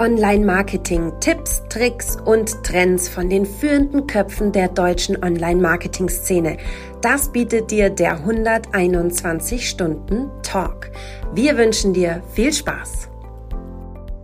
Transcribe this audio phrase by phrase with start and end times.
[0.00, 6.56] Online-Marketing, Tipps, Tricks und Trends von den führenden Köpfen der deutschen Online-Marketing-Szene.
[7.02, 10.90] Das bietet dir der 121 Stunden Talk.
[11.34, 13.10] Wir wünschen dir viel Spaß.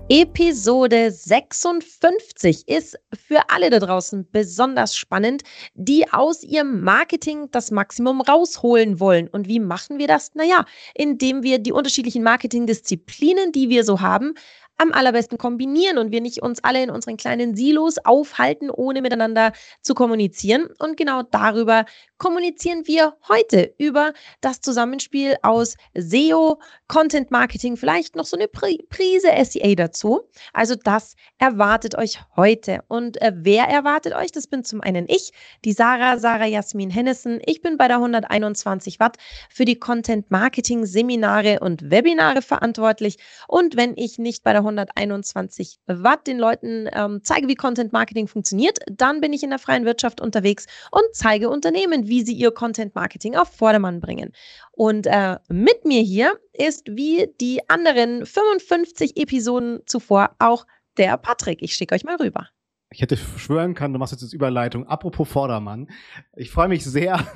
[0.09, 5.43] Episode 56 ist für alle da draußen besonders spannend,
[5.75, 9.27] die aus ihrem Marketing das Maximum rausholen wollen.
[9.27, 10.31] Und wie machen wir das?
[10.35, 10.65] Naja,
[10.95, 14.35] indem wir die unterschiedlichen Marketingdisziplinen, die wir so haben,
[14.79, 19.53] am allerbesten kombinieren und wir nicht uns alle in unseren kleinen Silos aufhalten, ohne miteinander
[19.83, 20.69] zu kommunizieren.
[20.79, 21.85] Und genau darüber
[22.19, 26.59] kommunizieren wir heute über das Zusammenspiel aus SEO,
[26.89, 30.29] Content Marketing, vielleicht noch so eine Prise SEA dazu.
[30.53, 32.81] Also das erwartet euch heute.
[32.89, 34.33] Und äh, wer erwartet euch?
[34.33, 35.33] Das bin zum einen ich,
[35.65, 37.41] die Sarah, Sarah Jasmin Hennessen.
[37.47, 39.17] Ich bin bei der 121 Watt
[39.51, 43.19] für die Content Marketing Seminare und Webinare verantwortlich.
[43.49, 48.27] Und wenn ich nicht bei der 121 Watt den Leuten ähm, zeige, wie Content Marketing
[48.27, 52.51] funktioniert, dann bin ich in der freien Wirtschaft unterwegs und zeige Unternehmen, wie sie ihr
[52.51, 54.33] Content Marketing auf Vordermann bringen.
[54.73, 61.63] Und äh, mit mir hier ist wie die anderen 55 Episoden zuvor auch der Patrick.
[61.63, 62.49] Ich schicke euch mal rüber.
[62.91, 64.87] Ich hätte schwören können, du machst jetzt Überleitung.
[64.87, 65.89] Apropos Vordermann.
[66.37, 67.27] Ich freue mich sehr,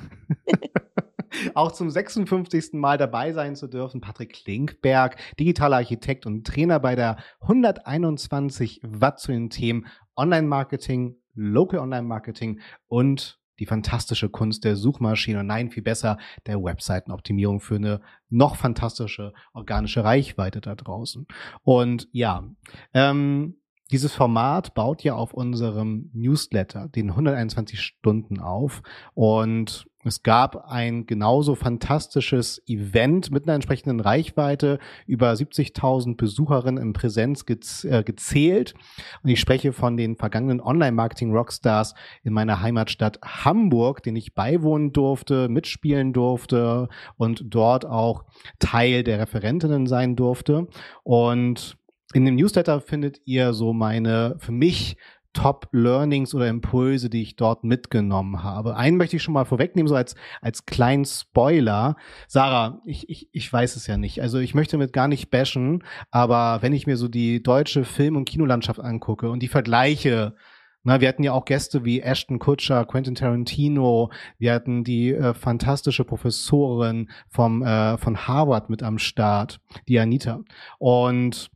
[1.55, 2.75] auch zum 56.
[2.75, 4.01] Mal dabei sein zu dürfen.
[4.01, 11.81] Patrick Klinkberg, digitaler Architekt und Trainer bei der 121 Watt zu den Themen Online-Marketing, Local
[11.81, 18.01] Online-Marketing und die fantastische Kunst der Suchmaschine nein, viel besser der Webseitenoptimierung für eine
[18.31, 21.27] noch fantastische organische Reichweite da draußen.
[21.63, 22.49] Und ja,
[22.95, 23.60] ähm,
[23.91, 28.83] dieses Format baut ja auf unserem Newsletter, den 121 Stunden auf.
[29.15, 36.93] Und es gab ein genauso fantastisches Event mit einer entsprechenden Reichweite, über 70.000 Besucherinnen in
[36.95, 38.73] Präsenz gez äh, gezählt.
[39.23, 45.51] Und ich spreche von den vergangenen Online-Marketing-Rockstars in meiner Heimatstadt Hamburg, den ich beiwohnen durfte,
[45.51, 48.25] mitspielen durfte und dort auch
[48.59, 50.69] Teil der Referentinnen sein durfte.
[51.03, 51.77] Und
[52.13, 54.97] in dem Newsletter findet ihr so meine für mich
[55.33, 58.77] Top-Learnings oder Impulse, die ich dort mitgenommen habe.
[58.77, 61.97] Einen möchte ich schon mal vorwegnehmen, so als, als kleinen Spoiler.
[62.27, 64.23] Sarah, ich, ich, ich weiß es ja nicht.
[64.23, 68.17] Also ich möchte mit gar nicht bashen, aber wenn ich mir so die deutsche Film-
[68.17, 70.35] und Kinolandschaft angucke und die Vergleiche
[70.83, 75.35] na, wir hatten ja auch Gäste wie Ashton Kutcher, Quentin Tarantino, wir hatten die äh,
[75.35, 80.41] fantastische Professorin vom, äh, von Harvard mit am Start, die Anita.
[80.79, 81.51] Und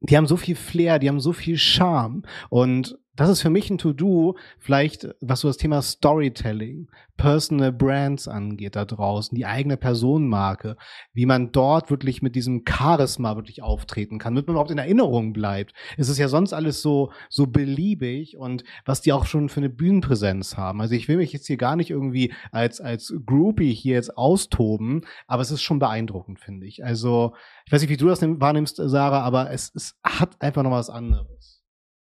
[0.00, 3.68] die haben so viel Flair, die haben so viel Charme und das ist für mich
[3.68, 9.76] ein To-Do, vielleicht was so das Thema Storytelling, Personal Brands angeht da draußen, die eigene
[9.76, 10.76] Personenmarke,
[11.12, 15.32] wie man dort wirklich mit diesem Charisma wirklich auftreten kann, damit man überhaupt in Erinnerung
[15.32, 15.74] bleibt.
[15.96, 19.68] Es ist ja sonst alles so, so beliebig und was die auch schon für eine
[19.68, 20.80] Bühnenpräsenz haben.
[20.80, 25.04] Also ich will mich jetzt hier gar nicht irgendwie als, als Groupie hier jetzt austoben,
[25.26, 26.84] aber es ist schon beeindruckend, finde ich.
[26.84, 27.34] Also,
[27.66, 30.88] ich weiß nicht, wie du das wahrnimmst, Sarah, aber es, es hat einfach noch was
[30.88, 31.57] anderes.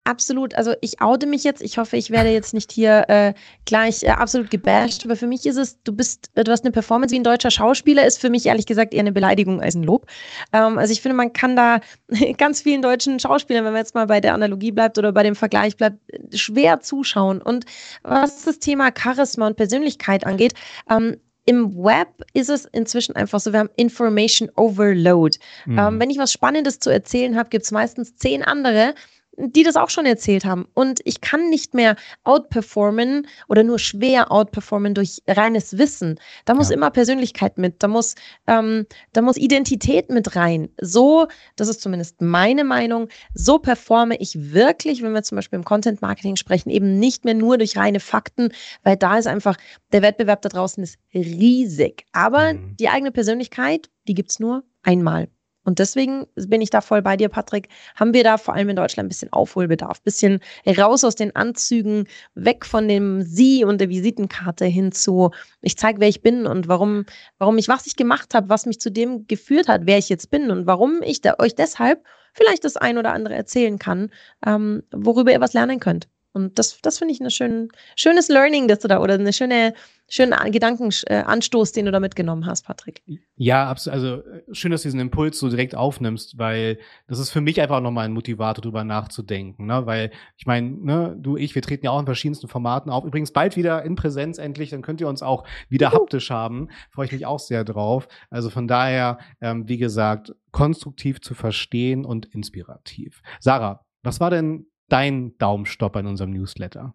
[0.06, 0.54] Absolut.
[0.54, 1.60] Also ich oute mich jetzt.
[1.60, 3.34] Ich hoffe, ich werde jetzt nicht hier äh,
[3.64, 5.04] gleich äh, absolut gebasht.
[5.04, 8.06] Aber für mich ist es, du bist, du hast eine Performance wie ein deutscher Schauspieler,
[8.06, 10.06] ist für mich ehrlich gesagt eher eine Beleidigung als ein Lob.
[10.52, 11.80] Ähm, also ich finde, man kann da
[12.38, 15.34] ganz vielen deutschen Schauspielern, wenn man jetzt mal bei der Analogie bleibt oder bei dem
[15.34, 15.98] Vergleich bleibt,
[16.32, 17.42] schwer zuschauen.
[17.42, 17.64] Und
[18.04, 20.54] was das Thema Charisma und Persönlichkeit angeht,
[20.88, 21.16] ähm,
[21.46, 25.38] im Web ist es inzwischen einfach so, wir haben Information Overload.
[25.64, 25.78] Mhm.
[25.78, 28.94] Ähm, wenn ich was Spannendes zu erzählen habe, gibt es meistens zehn andere,
[29.36, 30.66] die das auch schon erzählt haben.
[30.74, 36.18] Und ich kann nicht mehr outperformen oder nur schwer outperformen durch reines Wissen.
[36.44, 36.76] Da muss ja.
[36.76, 38.14] immer Persönlichkeit mit, da muss,
[38.46, 40.68] ähm, da muss Identität mit rein.
[40.80, 41.26] So,
[41.56, 46.02] das ist zumindest meine Meinung, so performe ich wirklich, wenn wir zum Beispiel im Content
[46.02, 48.50] Marketing sprechen, eben nicht mehr nur durch reine Fakten,
[48.82, 49.56] weil da ist einfach,
[49.92, 52.04] der Wettbewerb da draußen ist riesig.
[52.12, 52.76] Aber mhm.
[52.78, 55.28] die eigene Persönlichkeit, die gibt's nur einmal.
[55.66, 57.68] Und deswegen bin ich da voll bei dir, Patrick.
[57.96, 60.38] Haben wir da vor allem in Deutschland ein bisschen Aufholbedarf, bisschen
[60.78, 65.32] raus aus den Anzügen, weg von dem Sie und der Visitenkarte hin zu,
[65.62, 67.04] ich zeige, wer ich bin und warum,
[67.38, 70.30] warum ich, was ich gemacht habe, was mich zu dem geführt hat, wer ich jetzt
[70.30, 74.10] bin und warum ich da, euch deshalb vielleicht das ein oder andere erzählen kann,
[74.46, 76.06] ähm, worüber ihr was lernen könnt.
[76.36, 79.72] Und das, das finde ich ein schön, schönes Learning, dass du da oder eine schöne,
[80.06, 83.02] schönen Gedankenanstoß, den du da mitgenommen hast, Patrick.
[83.36, 83.94] Ja, absolut.
[83.94, 86.78] Also äh, schön, dass du diesen Impuls so direkt aufnimmst, weil
[87.08, 89.64] das ist für mich einfach nochmal ein Motivator, drüber nachzudenken.
[89.64, 89.86] Ne?
[89.86, 93.06] Weil ich meine, ne, du, ich, wir treten ja auch in verschiedensten Formaten auf.
[93.06, 96.68] Übrigens bald wieder in Präsenz endlich, dann könnt ihr uns auch wieder haptisch haben.
[96.90, 98.08] Freue ich mich auch sehr drauf.
[98.28, 103.22] Also von daher, ähm, wie gesagt, konstruktiv zu verstehen und inspirativ.
[103.40, 106.94] Sarah, was war denn dein Daumenstopp in unserem Newsletter?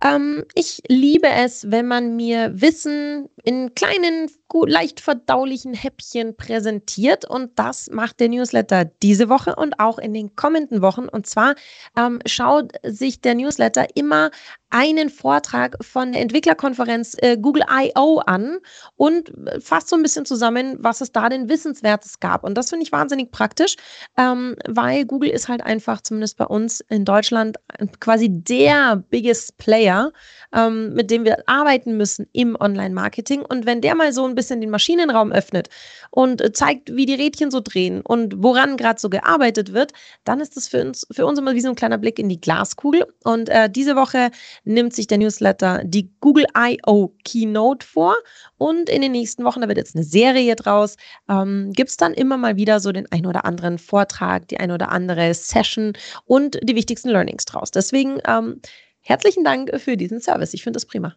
[0.00, 7.24] Ähm, ich liebe es, wenn man mir Wissen in kleinen, gut, leicht verdaulichen Häppchen präsentiert.
[7.24, 11.08] Und das macht der Newsletter diese Woche und auch in den kommenden Wochen.
[11.08, 11.56] Und zwar
[11.96, 14.30] ähm, schaut sich der Newsletter immer
[14.70, 18.18] einen Vortrag von der Entwicklerkonferenz äh, Google I.O.
[18.26, 18.58] an
[18.96, 22.44] und äh, fasst so ein bisschen zusammen, was es da denn Wissenswertes gab.
[22.44, 23.76] Und das finde ich wahnsinnig praktisch,
[24.16, 27.56] ähm, weil Google ist halt einfach, zumindest bei uns in Deutschland,
[28.00, 30.12] quasi der biggest Player,
[30.52, 33.42] ähm, mit dem wir arbeiten müssen im Online-Marketing.
[33.42, 35.68] Und wenn der mal so ein bisschen den Maschinenraum öffnet
[36.10, 39.92] und äh, zeigt, wie die Rädchen so drehen und woran gerade so gearbeitet wird,
[40.24, 42.40] dann ist das für uns, für uns immer wie so ein kleiner Blick in die
[42.40, 43.06] Glaskugel.
[43.24, 44.30] Und äh, diese Woche
[44.68, 47.14] nimmt sich der Newsletter die Google I.O.
[47.24, 48.16] Keynote vor.
[48.58, 50.96] Und in den nächsten Wochen, da wird jetzt eine Serie draus,
[51.28, 54.70] ähm, gibt es dann immer mal wieder so den ein oder anderen Vortrag, die ein
[54.70, 55.94] oder andere Session
[56.24, 57.70] und die wichtigsten Learnings draus.
[57.70, 58.60] Deswegen ähm,
[59.00, 60.54] herzlichen Dank für diesen Service.
[60.54, 61.16] Ich finde das prima.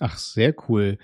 [0.00, 0.98] Ach, sehr cool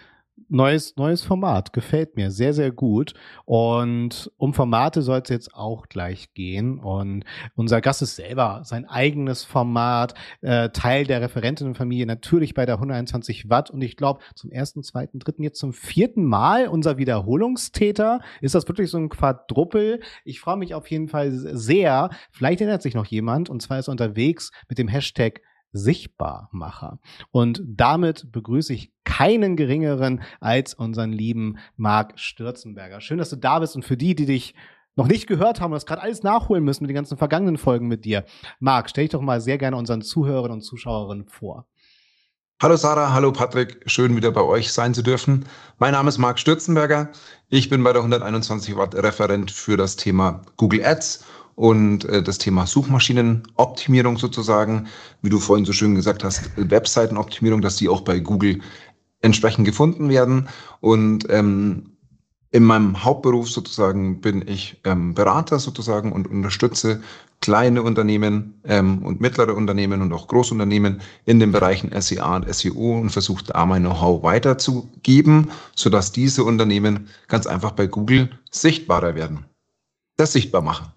[0.48, 1.72] neues, neues Format.
[1.72, 3.14] Gefällt mir sehr, sehr gut.
[3.44, 6.78] Und um Formate soll es jetzt auch gleich gehen.
[6.78, 12.76] Und unser Gast ist selber sein eigenes Format, äh, Teil der Referentinnenfamilie, natürlich bei der
[12.76, 13.70] 121 Watt.
[13.70, 18.20] Und ich glaube, zum ersten, zweiten, dritten, jetzt zum vierten Mal unser Wiederholungstäter.
[18.40, 20.00] Ist das wirklich so ein Quadruppel?
[20.24, 22.10] Ich freue mich auf jeden Fall sehr.
[22.30, 23.50] Vielleicht erinnert sich noch jemand.
[23.50, 25.40] Und zwar ist er unterwegs mit dem Hashtag
[25.74, 26.98] Sichtbarmacher.
[27.30, 33.00] Und damit begrüße ich keinen geringeren als unseren lieben Marc Stürzenberger.
[33.00, 34.54] Schön, dass du da bist und für die, die dich
[34.96, 37.88] noch nicht gehört haben und das gerade alles nachholen müssen mit den ganzen vergangenen Folgen
[37.88, 38.24] mit dir.
[38.60, 41.66] Marc, stell dich doch mal sehr gerne unseren Zuhörern und Zuschauerinnen vor.
[42.62, 45.44] Hallo Sarah, hallo Patrick, schön wieder bei euch sein zu dürfen.
[45.78, 47.10] Mein Name ist Marc Stürzenberger.
[47.48, 51.24] Ich bin bei der 121 Watt Referent für das Thema Google Ads
[51.54, 54.88] und äh, das Thema Suchmaschinenoptimierung sozusagen,
[55.22, 58.60] wie du vorhin so schön gesagt hast, Webseitenoptimierung, dass die auch bei Google
[59.20, 60.48] entsprechend gefunden werden.
[60.80, 61.94] Und ähm,
[62.50, 67.02] in meinem Hauptberuf sozusagen bin ich ähm, Berater sozusagen und unterstütze
[67.40, 73.00] kleine Unternehmen ähm, und mittlere Unternehmen und auch Großunternehmen in den Bereichen SEA und SEO
[73.00, 79.46] und versuche da mein Know-how weiterzugeben, sodass diese Unternehmen ganz einfach bei Google sichtbarer werden.
[80.16, 80.92] Das sichtbar machen.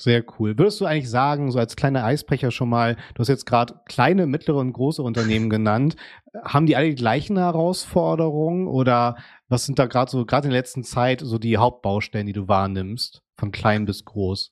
[0.00, 0.56] Sehr cool.
[0.56, 4.26] Würdest du eigentlich sagen, so als kleiner Eisbrecher schon mal, du hast jetzt gerade kleine,
[4.26, 5.94] mittlere und große Unternehmen genannt,
[6.42, 9.16] haben die alle die gleichen Herausforderungen oder
[9.48, 12.48] was sind da gerade so, gerade in der letzten Zeit, so die Hauptbaustellen, die du
[12.48, 14.50] wahrnimmst, von klein bis groß?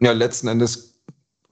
[0.00, 0.89] Ja, letzten Endes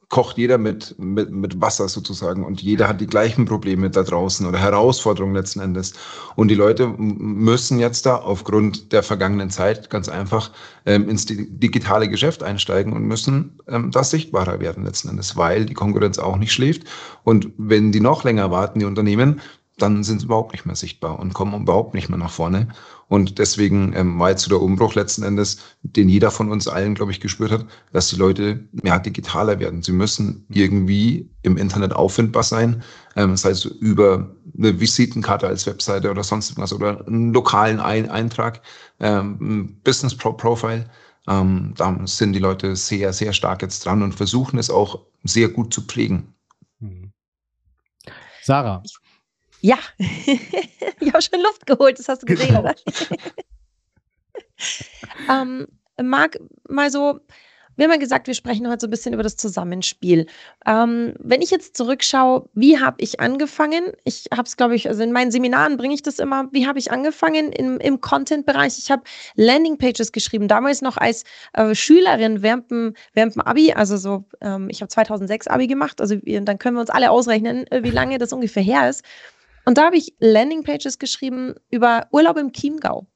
[0.08, 4.46] kocht jeder mit, mit, mit Wasser sozusagen und jeder hat die gleichen Probleme da draußen
[4.46, 5.93] oder Herausforderungen letzten Endes.
[6.34, 10.50] Und die Leute müssen jetzt da aufgrund der vergangenen Zeit ganz einfach
[10.87, 15.75] ähm, ins digitale Geschäft einsteigen und müssen ähm, das sichtbarer werden letzten Endes, weil die
[15.75, 16.84] Konkurrenz auch nicht schläft.
[17.25, 19.43] Und wenn die noch länger warten, die Unternehmen,
[19.79, 22.69] dann sind sie überhaupt nicht mehr sichtbar und kommen überhaupt nicht mehr nach vorne.
[23.09, 26.95] Und deswegen ähm, war jetzt so der Umbruch letzten Endes, den jeder von uns allen,
[26.95, 29.83] glaube ich, gespürt hat, dass die Leute mehr digitaler werden.
[29.83, 32.83] Sie müssen irgendwie im Internet auffindbar sein,
[33.17, 38.11] ähm, das heißt über eine Visitenkarte als Webseite oder sonst irgendwas oder einen lokalen Ein
[38.11, 38.61] Eintrag,
[39.01, 40.91] ähm, Business Pro Profile.
[41.29, 45.49] Ähm, da sind die Leute sehr, sehr stark jetzt dran und versuchen es auch sehr
[45.49, 46.35] gut zu pflegen.
[46.81, 47.13] Mhm.
[48.43, 48.82] Sarah,
[49.60, 52.60] ja, ich habe schon Luft geholt, das hast du gesehen, genau.
[52.60, 52.74] oder?
[55.31, 55.67] ähm,
[56.00, 56.38] Marc,
[56.69, 57.20] mal so,
[57.79, 60.27] wir haben ja gesagt, wir sprechen heute so ein bisschen über das Zusammenspiel.
[60.67, 63.93] Ähm, wenn ich jetzt zurückschaue, wie habe ich angefangen?
[64.03, 66.48] Ich habe es, glaube ich, also in meinen Seminaren bringe ich das immer.
[66.50, 68.79] Wie habe ich angefangen im, im Content-Bereich?
[68.79, 69.05] Ich habe
[69.36, 71.22] Landingpages geschrieben, damals noch als
[71.53, 73.72] äh, Schülerin während dem, während dem Abi.
[73.72, 76.00] Also so, ähm, ich habe 2006 Abi gemacht.
[76.00, 79.05] Also dann können wir uns alle ausrechnen, äh, wie lange das ungefähr her ist.
[79.69, 83.06] Und da habe ich Landingpages geschrieben über Urlaub im Chiemgau.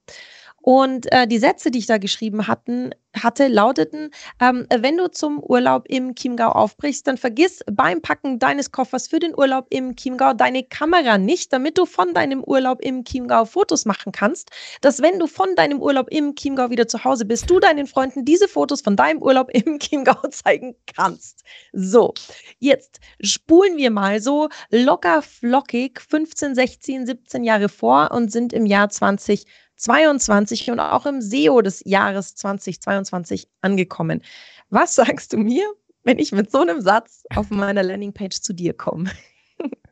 [0.63, 2.91] Und äh, die Sätze, die ich da geschrieben hatten,
[3.21, 8.71] hatte, lauteten, ähm, wenn du zum Urlaub im Chiemgau aufbrichst, dann vergiss beim Packen deines
[8.71, 13.03] Koffers für den Urlaub im Chiemgau deine Kamera nicht, damit du von deinem Urlaub im
[13.03, 17.25] Chiemgau Fotos machen kannst, dass wenn du von deinem Urlaub im Chiemgau wieder zu Hause
[17.25, 21.43] bist, du deinen Freunden diese Fotos von deinem Urlaub im Chiemgau zeigen kannst.
[21.73, 22.13] So,
[22.59, 28.65] jetzt spulen wir mal so locker flockig 15, 16, 17 Jahre vor und sind im
[28.65, 29.45] Jahr 20
[29.83, 34.21] 2022 und auch im SEO des Jahres 2022 angekommen.
[34.69, 35.65] Was sagst du mir,
[36.03, 39.11] wenn ich mit so einem Satz auf meiner Landingpage zu dir komme?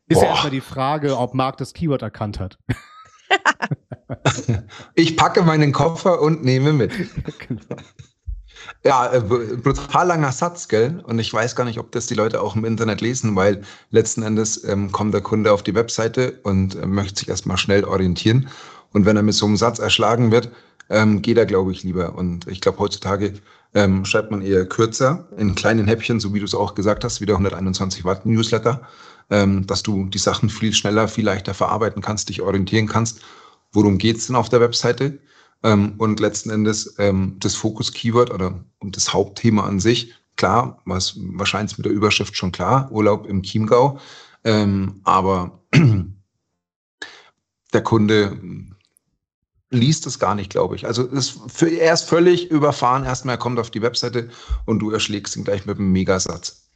[0.07, 0.24] Ist Boah.
[0.24, 2.57] ja erstmal die Frage, ob Marc das Keyword erkannt hat.
[4.95, 6.91] ich packe meinen Koffer und nehme mit.
[7.48, 7.81] genau.
[8.83, 11.01] Ja, äh, brutal langer Satz, gell?
[11.05, 14.21] Und ich weiß gar nicht, ob das die Leute auch im Internet lesen, weil letzten
[14.21, 18.50] Endes ähm, kommt der Kunde auf die Webseite und äh, möchte sich erstmal schnell orientieren.
[18.93, 20.51] Und wenn er mit so einem Satz erschlagen wird,
[20.89, 22.15] ähm, geht er, glaube ich, lieber.
[22.15, 23.33] Und ich glaube, heutzutage
[23.74, 27.21] ähm, schreibt man eher kürzer, in kleinen Häppchen, so wie du es auch gesagt hast,
[27.21, 28.81] wie der 121 Watt Newsletter,
[29.29, 33.21] ähm, dass du die Sachen viel schneller, viel leichter verarbeiten kannst, dich orientieren kannst.
[33.71, 35.19] Worum geht's denn auf der Webseite?
[35.63, 41.77] Ähm, und letzten Endes ähm, das Fokus-Keyword oder das Hauptthema an sich, klar, was wahrscheinlich
[41.77, 44.00] mit der Überschrift schon klar, Urlaub im Chiemgau.
[44.43, 45.62] Ähm, aber
[47.74, 48.39] der Kunde
[49.72, 50.86] liest es gar nicht, glaube ich.
[50.86, 53.06] Also ist für, er ist völlig überfahren.
[53.06, 54.30] Erstmal er kommt auf die Webseite
[54.66, 56.70] und du erschlägst ihn gleich mit einem Megasatz.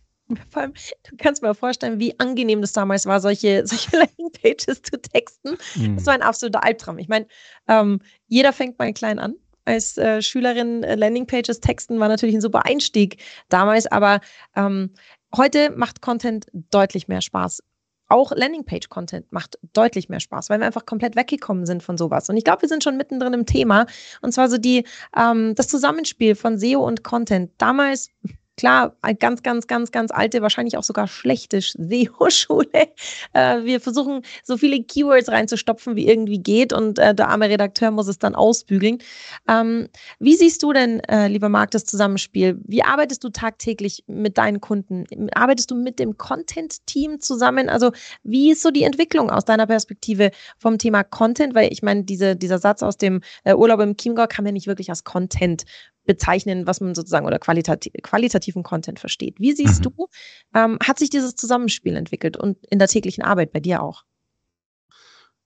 [0.50, 0.74] Vor allem,
[1.08, 5.58] du kannst mir vorstellen, wie angenehm das damals war, solche, solche Landingpages zu texten.
[5.76, 5.98] Mhm.
[5.98, 6.98] Das war ein absoluter Albtraum.
[6.98, 7.28] Ich meine,
[7.68, 9.36] ähm, jeder fängt mal klein an.
[9.66, 14.22] Als äh, Schülerin äh, Landingpages texten war natürlich ein super Einstieg damals, aber
[14.56, 14.92] ähm,
[15.36, 17.62] heute macht Content deutlich mehr Spaß
[18.08, 22.30] auch Landingpage-Content macht deutlich mehr Spaß, weil wir einfach komplett weggekommen sind von sowas.
[22.30, 23.86] Und ich glaube, wir sind schon mittendrin im Thema.
[24.22, 24.86] Und zwar so die,
[25.18, 27.52] ähm, das Zusammenspiel von SEO und Content.
[27.58, 28.10] Damals
[28.58, 32.66] Klar, ganz, ganz, ganz, ganz alte, wahrscheinlich auch sogar schlechte SEO-Schule.
[33.34, 37.92] Äh, wir versuchen, so viele Keywords reinzustopfen, wie irgendwie geht und äh, der arme Redakteur
[37.92, 39.00] muss es dann ausbügeln.
[39.48, 42.58] Ähm, wie siehst du denn, äh, lieber Marc, das Zusammenspiel?
[42.66, 45.06] Wie arbeitest du tagtäglich mit deinen Kunden?
[45.34, 47.68] Arbeitest du mit dem Content-Team zusammen?
[47.68, 47.92] Also
[48.24, 51.56] wie ist so die Entwicklung aus deiner Perspektive vom Thema Content?
[51.56, 54.68] Weil ich meine, diese, dieser Satz aus dem äh, Urlaub im Chiemgau kann man nicht
[54.68, 55.66] wirklich als Content
[56.06, 59.40] bezeichnen, was man sozusagen oder qualitativ, qualitativen Content versteht.
[59.40, 59.96] Wie siehst mhm.
[59.96, 60.08] du,
[60.54, 64.04] ähm, hat sich dieses Zusammenspiel entwickelt und in der täglichen Arbeit bei dir auch?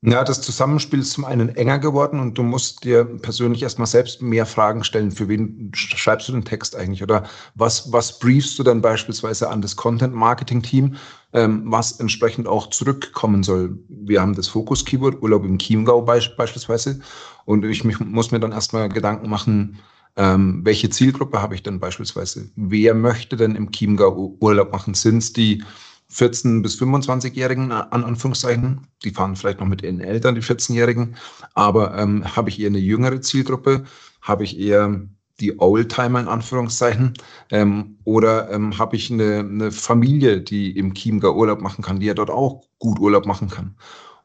[0.02, 4.22] Ja, das Zusammenspiel ist zum einen enger geworden und du musst dir persönlich erstmal selbst
[4.22, 5.12] mehr Fragen stellen.
[5.12, 7.04] Für wen schreibst du den Text eigentlich?
[7.04, 7.26] Oder
[7.56, 10.96] was, was briefst du dann beispielsweise an das Content-Marketing-Team,
[11.34, 13.78] ähm, was entsprechend auch zurückkommen soll?
[13.90, 17.02] Wir haben das Fokus-Keyword, Urlaub im Chiemgau beispielsweise.
[17.44, 19.80] Und ich mich, muss mir dann erstmal Gedanken machen,
[20.16, 22.50] ähm, welche Zielgruppe habe ich denn beispielsweise?
[22.56, 24.94] Wer möchte denn im Chiemgau Urlaub machen?
[24.94, 25.64] Sind es die
[26.12, 28.88] 14- bis 25-Jährigen, an Anführungszeichen?
[29.04, 31.16] Die fahren vielleicht noch mit ihren Eltern, die 14-Jährigen.
[31.54, 33.86] Aber ähm, habe ich eher eine jüngere Zielgruppe?
[34.22, 35.02] Habe ich eher
[35.40, 37.14] die Oldtimer in Anführungszeichen?
[37.52, 42.08] Ähm, oder ähm, habe ich eine, eine Familie, die im Chiemgau Urlaub machen kann, die
[42.08, 43.76] ja dort auch gut Urlaub machen kann?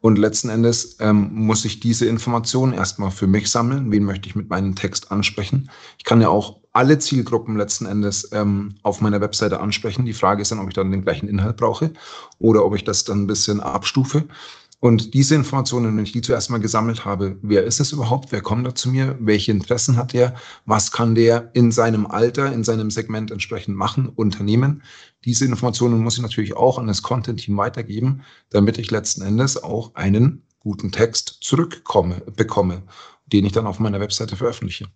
[0.04, 3.90] Und letzten Endes ähm, muss ich diese Informationen erstmal für mich sammeln.
[3.90, 5.70] Wen möchte ich mit meinem Text ansprechen?
[5.96, 10.04] Ich kann ja auch alle Zielgruppen letzten Endes ähm, auf meiner Webseite ansprechen.
[10.04, 11.90] Die Frage ist dann, ob ich dann den gleichen Inhalt brauche
[12.38, 14.24] oder ob ich das dann ein bisschen abstufe.
[14.84, 18.42] Und diese Informationen, wenn ich die zuerst mal gesammelt habe, wer ist es überhaupt, wer
[18.42, 20.34] kommt da zu mir, welche Interessen hat der,
[20.66, 24.82] was kann der in seinem Alter, in seinem Segment entsprechend machen, unternehmen,
[25.24, 29.94] diese Informationen muss ich natürlich auch an das Content-Team weitergeben, damit ich letzten Endes auch
[29.94, 32.82] einen guten Text zurückkomme, bekomme,
[33.24, 34.88] den ich dann auf meiner Webseite veröffentliche.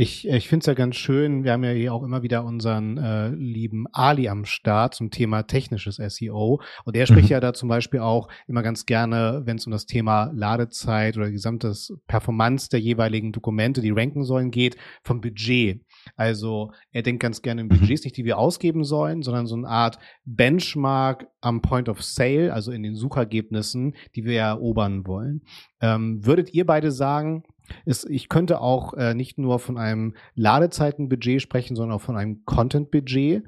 [0.00, 2.98] Ich, ich finde es ja ganz schön, wir haben ja hier auch immer wieder unseren
[2.98, 6.60] äh, lieben Ali am Start zum Thema technisches SEO.
[6.84, 7.32] Und er spricht mhm.
[7.32, 11.32] ja da zum Beispiel auch immer ganz gerne, wenn es um das Thema Ladezeit oder
[11.32, 15.84] gesamtes Performance der jeweiligen Dokumente, die ranken sollen, geht, vom Budget.
[16.14, 17.80] Also er denkt ganz gerne in mhm.
[17.80, 22.52] Budgets, nicht die wir ausgeben sollen, sondern so eine Art Benchmark am Point of Sale,
[22.52, 25.42] also in den Suchergebnissen, die wir erobern wollen.
[25.80, 27.42] Ähm, würdet ihr beide sagen,
[27.84, 32.44] ist, ich könnte auch äh, nicht nur von einem Ladezeitenbudget sprechen, sondern auch von einem
[32.44, 33.44] Content-Budget.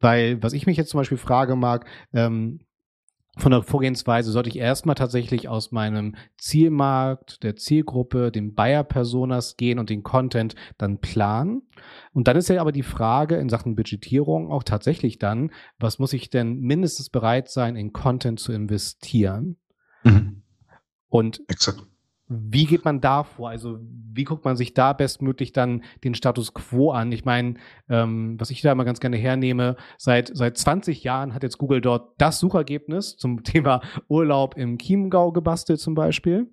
[0.00, 2.60] Weil, was ich mich jetzt zum Beispiel frage, mag, ähm,
[3.38, 9.78] von der Vorgehensweise sollte ich erstmal tatsächlich aus meinem Zielmarkt, der Zielgruppe, den Buyer-Personas gehen
[9.78, 11.62] und den Content dann planen.
[12.12, 16.14] Und dann ist ja aber die Frage in Sachen Budgetierung auch tatsächlich dann, was muss
[16.14, 19.58] ich denn mindestens bereit sein, in Content zu investieren?
[20.02, 20.42] Mhm.
[21.08, 21.86] Und Exakt
[22.28, 23.50] wie geht man da vor?
[23.50, 27.12] Also wie guckt man sich da bestmöglich dann den Status quo an?
[27.12, 27.54] Ich meine,
[27.88, 31.80] ähm, was ich da immer ganz gerne hernehme, seit, seit 20 Jahren hat jetzt Google
[31.80, 36.50] dort das Suchergebnis zum Thema Urlaub im Chiemgau gebastelt zum Beispiel.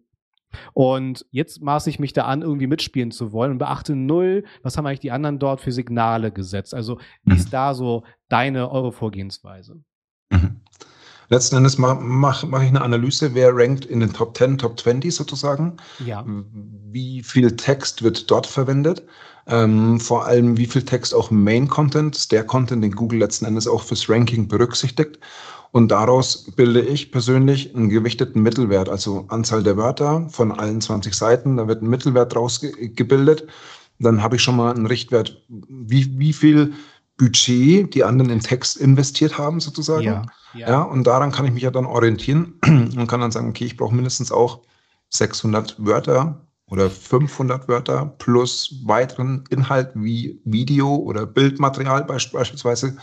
[0.73, 4.77] Und jetzt maße ich mich da an, irgendwie mitspielen zu wollen und beachte null, was
[4.77, 6.75] haben eigentlich die anderen dort für Signale gesetzt?
[6.75, 7.51] Also, wie ist mhm.
[7.51, 9.81] da so deine, eure Vorgehensweise?
[10.29, 10.61] Mhm.
[11.33, 14.79] Letzten Endes mache mach, mach ich eine Analyse, wer rankt in den Top 10, Top
[14.79, 15.77] 20 sozusagen.
[16.05, 16.23] Ja.
[16.91, 19.01] Wie viel Text wird dort verwendet?
[19.47, 23.67] Ähm, vor allem, wie viel Text auch Main Content, der Content, den Google letzten Endes
[23.67, 25.17] auch fürs Ranking berücksichtigt.
[25.71, 31.15] Und daraus bilde ich persönlich einen gewichteten Mittelwert, also Anzahl der Wörter von allen 20
[31.15, 31.57] Seiten.
[31.57, 33.47] Da wird ein Mittelwert draus gebildet.
[33.97, 36.73] Dann habe ich schon mal einen Richtwert, wie, wie viel
[37.17, 40.03] Budget die anderen in Text investiert haben, sozusagen.
[40.03, 40.69] Ja, ja.
[40.69, 43.77] ja, und daran kann ich mich ja dann orientieren und kann dann sagen, okay, ich
[43.77, 44.61] brauche mindestens auch
[45.09, 52.97] 600 Wörter oder 500 Wörter plus weiteren Inhalt wie Video oder Bildmaterial beispielsweise,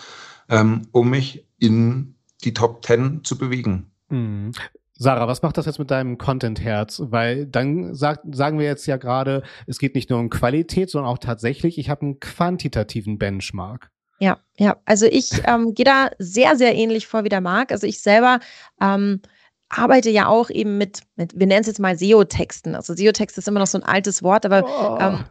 [0.48, 3.92] ähm, um mich in die Top 10 zu bewegen.
[4.08, 4.52] Mhm.
[4.94, 7.00] Sarah, was macht das jetzt mit deinem Content-Herz?
[7.06, 11.10] Weil dann sagt, sagen wir jetzt ja gerade, es geht nicht nur um Qualität, sondern
[11.10, 13.90] auch tatsächlich, ich habe einen quantitativen Benchmark.
[14.20, 14.76] Ja, ja.
[14.84, 17.72] Also ich ähm, gehe da sehr, sehr ähnlich vor wie der Marc.
[17.72, 18.38] Also ich selber
[18.80, 19.22] ähm,
[19.70, 22.74] arbeite ja auch eben mit, mit wir nennen es jetzt mal SEO-Texten.
[22.74, 24.98] Also SEO-Text ist immer noch so ein altes Wort, aber oh.
[25.00, 25.24] ähm,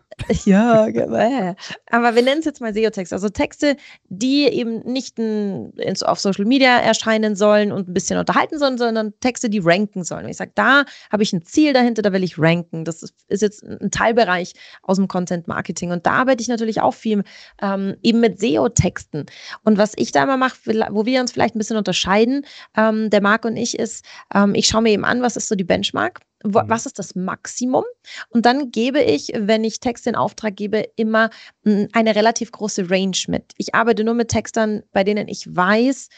[0.45, 0.87] ja,
[1.91, 3.13] aber wir nennen es jetzt mal SEO-Text.
[3.13, 3.77] Also Texte,
[4.09, 5.71] die eben nicht ein,
[6.03, 10.25] auf Social Media erscheinen sollen und ein bisschen unterhalten sollen, sondern Texte, die ranken sollen.
[10.25, 12.85] Und ich sage, da habe ich ein Ziel dahinter, da will ich ranken.
[12.85, 15.91] Das ist, jetzt ein Teilbereich aus dem Content Marketing.
[15.91, 17.23] Und da arbeite ich natürlich auch viel
[17.61, 19.25] ähm, eben mit SEO-Texten.
[19.63, 20.57] Und was ich da immer mache,
[20.91, 22.45] wo wir uns vielleicht ein bisschen unterscheiden,
[22.77, 25.55] ähm, der Marc und ich, ist, ähm, ich schaue mir eben an, was ist so
[25.55, 26.21] die Benchmark.
[26.43, 27.83] Was ist das Maximum?
[28.29, 31.29] Und dann gebe ich, wenn ich Texte in Auftrag gebe, immer
[31.63, 33.53] hm, eine relativ große Range mit.
[33.57, 36.09] Ich arbeite nur mit Textern, bei denen ich weiß,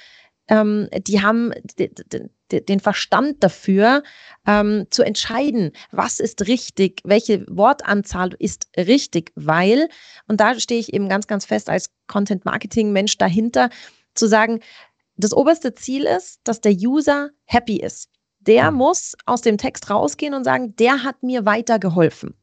[0.48, 1.54] ähm, die haben
[2.52, 4.04] den Verstand dafür,
[4.46, 9.88] ähm, zu entscheiden, was ist richtig, welche Wortanzahl ist richtig, weil,
[10.28, 13.70] und da stehe ich eben ganz, ganz fest als Content-Marketing-Mensch dahinter,
[14.14, 14.60] zu sagen,
[15.16, 18.10] das oberste Ziel ist, dass der User happy ist
[18.48, 18.78] der mhm.
[18.78, 22.34] muss aus dem Text rausgehen und sagen, der hat mir weitergeholfen.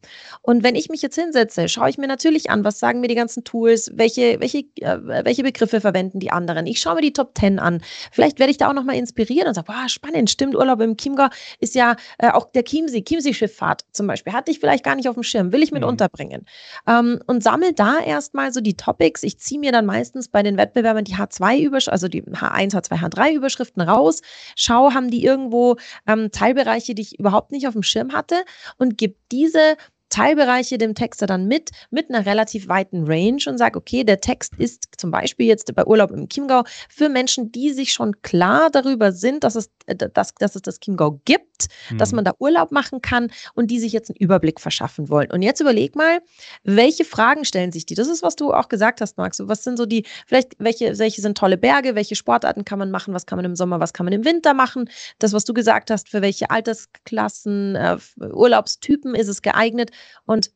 [0.42, 3.14] Und wenn ich mich jetzt hinsetze, schaue ich mir natürlich an, was sagen mir die
[3.14, 6.66] ganzen Tools, welche, welche, äh, welche Begriffe verwenden die anderen.
[6.66, 7.82] Ich schaue mir die Top 10 an.
[8.12, 11.28] Vielleicht werde ich da auch nochmal inspirieren und sage, wow, spannend, stimmt, Urlaub im Chiemgau
[11.58, 15.14] ist ja äh, auch der Chiemsee, Chiemsee-Schifffahrt zum Beispiel, hatte ich vielleicht gar nicht auf
[15.14, 15.88] dem Schirm, will ich mit mhm.
[15.88, 16.46] unterbringen.
[16.86, 19.22] Ähm, und sammle da erstmal so die Topics.
[19.24, 23.82] Ich ziehe mir dann meistens bei den Wettbewerbern die H2-Überschriften, also die H1, H2, H3-Überschriften
[23.82, 24.20] raus,
[24.54, 28.44] schaue, haben die irgendwo ähm, Teilbereiche, die ich überhaupt nicht auf dem Schirm hatte
[28.76, 29.76] und gebe diese
[30.08, 34.54] Teilbereiche dem Texter dann mit, mit einer relativ weiten Range und sage, okay, der Text
[34.56, 39.12] ist zum Beispiel jetzt bei Urlaub im Chiemgau für Menschen, die sich schon klar darüber
[39.12, 41.98] sind, dass es, äh, dass, dass es das Chiemgau gibt, mhm.
[41.98, 45.30] dass man da Urlaub machen kann und die sich jetzt einen Überblick verschaffen wollen.
[45.30, 46.20] Und jetzt überleg mal,
[46.64, 47.94] welche Fragen stellen sich die?
[47.94, 49.40] Das ist, was du auch gesagt hast, Max.
[49.42, 53.14] Was sind so die, vielleicht, welche, welche sind tolle Berge, welche Sportarten kann man machen,
[53.14, 54.88] was kann man im Sommer, was kann man im Winter machen?
[55.18, 59.90] Das, was du gesagt hast, für welche Altersklassen, äh, Urlaubstypen ist es geeignet?
[60.24, 60.50] Und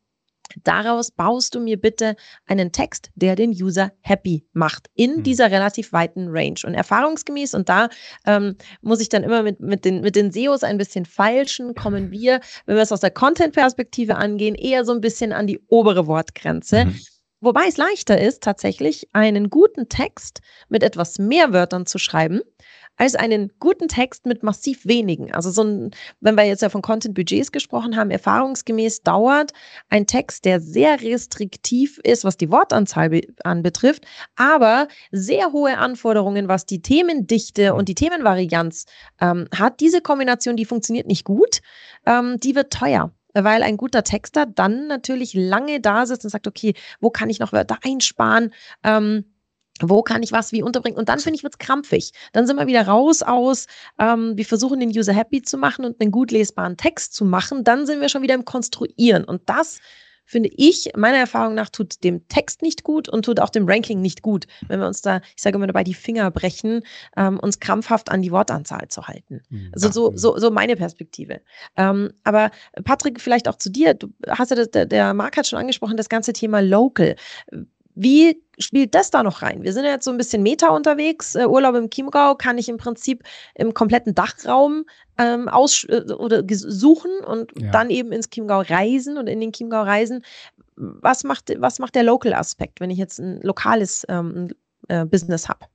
[0.65, 5.23] Daraus baust du mir bitte einen Text, der den User happy macht in mhm.
[5.23, 6.61] dieser relativ weiten Range.
[6.65, 7.89] Und erfahrungsgemäß, und da
[8.27, 12.11] ähm, muss ich dann immer mit, mit, den, mit den SEOs ein bisschen feilschen, kommen
[12.11, 16.07] wir, wenn wir es aus der Content-Perspektive angehen, eher so ein bisschen an die obere
[16.07, 16.87] Wortgrenze.
[16.87, 17.01] Mhm.
[17.41, 22.41] Wobei es leichter ist, tatsächlich einen guten Text mit etwas mehr Wörtern zu schreiben,
[22.97, 25.33] als einen guten Text mit massiv wenigen.
[25.33, 29.53] Also so ein, wenn wir jetzt ja von Content-Budgets gesprochen haben, erfahrungsgemäß dauert
[29.89, 34.05] ein Text, der sehr restriktiv ist, was die Wortanzahl be anbetrifft,
[34.37, 38.85] aber sehr hohe Anforderungen, was die Themendichte und die Themenvarianz
[39.21, 39.81] ähm, hat.
[39.81, 41.61] Diese Kombination, die funktioniert nicht gut,
[42.07, 46.47] ähm, die wird teuer weil ein guter Texter dann natürlich lange da sitzt und sagt,
[46.47, 48.53] okay, wo kann ich noch Wörter einsparen?
[48.85, 49.25] Ähm,
[49.83, 50.99] wo kann ich was wie unterbringen?
[50.99, 52.13] Und dann finde ich, wird es krampfig.
[52.33, 53.67] Dann sind wir wieder raus aus,
[53.99, 57.65] ähm, wir versuchen den User happy zu machen und einen gut lesbaren Text zu machen.
[57.65, 59.25] Dann sind wir schon wieder im Konstruieren.
[59.25, 59.81] Und das
[60.25, 64.01] finde ich, meiner Erfahrung nach, tut dem Text nicht gut und tut auch dem Ranking
[64.01, 66.83] nicht gut, wenn wir uns da, ich sage immer dabei, die Finger brechen,
[67.17, 69.43] ähm, uns krampfhaft an die Wortanzahl zu halten.
[69.51, 69.71] Mhm.
[69.73, 71.43] Also so, so, so meine Perspektive.
[71.77, 72.51] Ähm, aber
[72.85, 73.95] Patrick, vielleicht auch zu dir.
[73.95, 77.17] Du hast ja, das, der, der Marc hat schon angesprochen, das ganze Thema Local.
[77.95, 79.63] Wie spielt das da noch rein?
[79.63, 81.35] Wir sind ja jetzt so ein bisschen Meta unterwegs.
[81.35, 83.23] Äh, Urlaub im Chiemgau kann ich im Prinzip
[83.55, 84.85] im kompletten Dachraum
[85.19, 87.71] ähm, aus äh, oder suchen und ja.
[87.71, 90.25] dann eben ins Chiemgau reisen und in den Chiemgau reisen.
[90.77, 94.49] Was macht, was macht der Local-Aspekt, wenn ich jetzt ein lokales ähm,
[94.89, 95.67] äh, Business habe?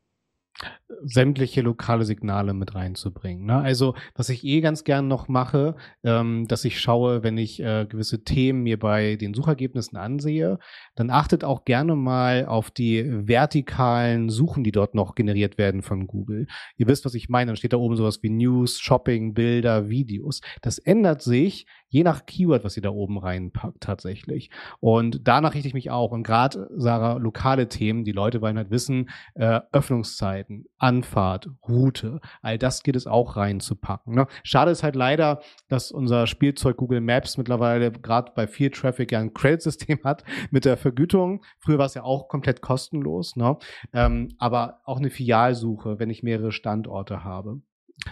[1.03, 3.45] Sämtliche lokale Signale mit reinzubringen.
[3.45, 3.57] Ne?
[3.57, 7.85] Also, was ich eh ganz gern noch mache, ähm, dass ich schaue, wenn ich äh,
[7.85, 10.59] gewisse Themen mir bei den Suchergebnissen ansehe,
[10.95, 16.07] dann achtet auch gerne mal auf die vertikalen Suchen, die dort noch generiert werden von
[16.07, 16.47] Google.
[16.77, 17.49] Ihr wisst, was ich meine.
[17.49, 20.41] Dann steht da oben sowas wie News, Shopping, Bilder, Videos.
[20.61, 24.49] Das ändert sich je nach Keyword, was ihr da oben reinpackt tatsächlich.
[24.79, 26.11] Und danach richte ich mich auch.
[26.11, 32.57] Und gerade, Sarah, lokale Themen, die Leute wollen halt wissen, äh, Öffnungszeiten, Anfahrt, Route, all
[32.57, 34.15] das geht es auch reinzupacken.
[34.15, 34.27] Ne?
[34.43, 39.19] Schade ist halt leider, dass unser Spielzeug Google Maps mittlerweile gerade bei viel Traffic ja
[39.19, 41.43] ein Credit-System hat mit der Vergütung.
[41.59, 43.57] Früher war es ja auch komplett kostenlos, ne?
[43.93, 47.61] Ähm, aber auch eine Filialsuche, wenn ich mehrere Standorte habe.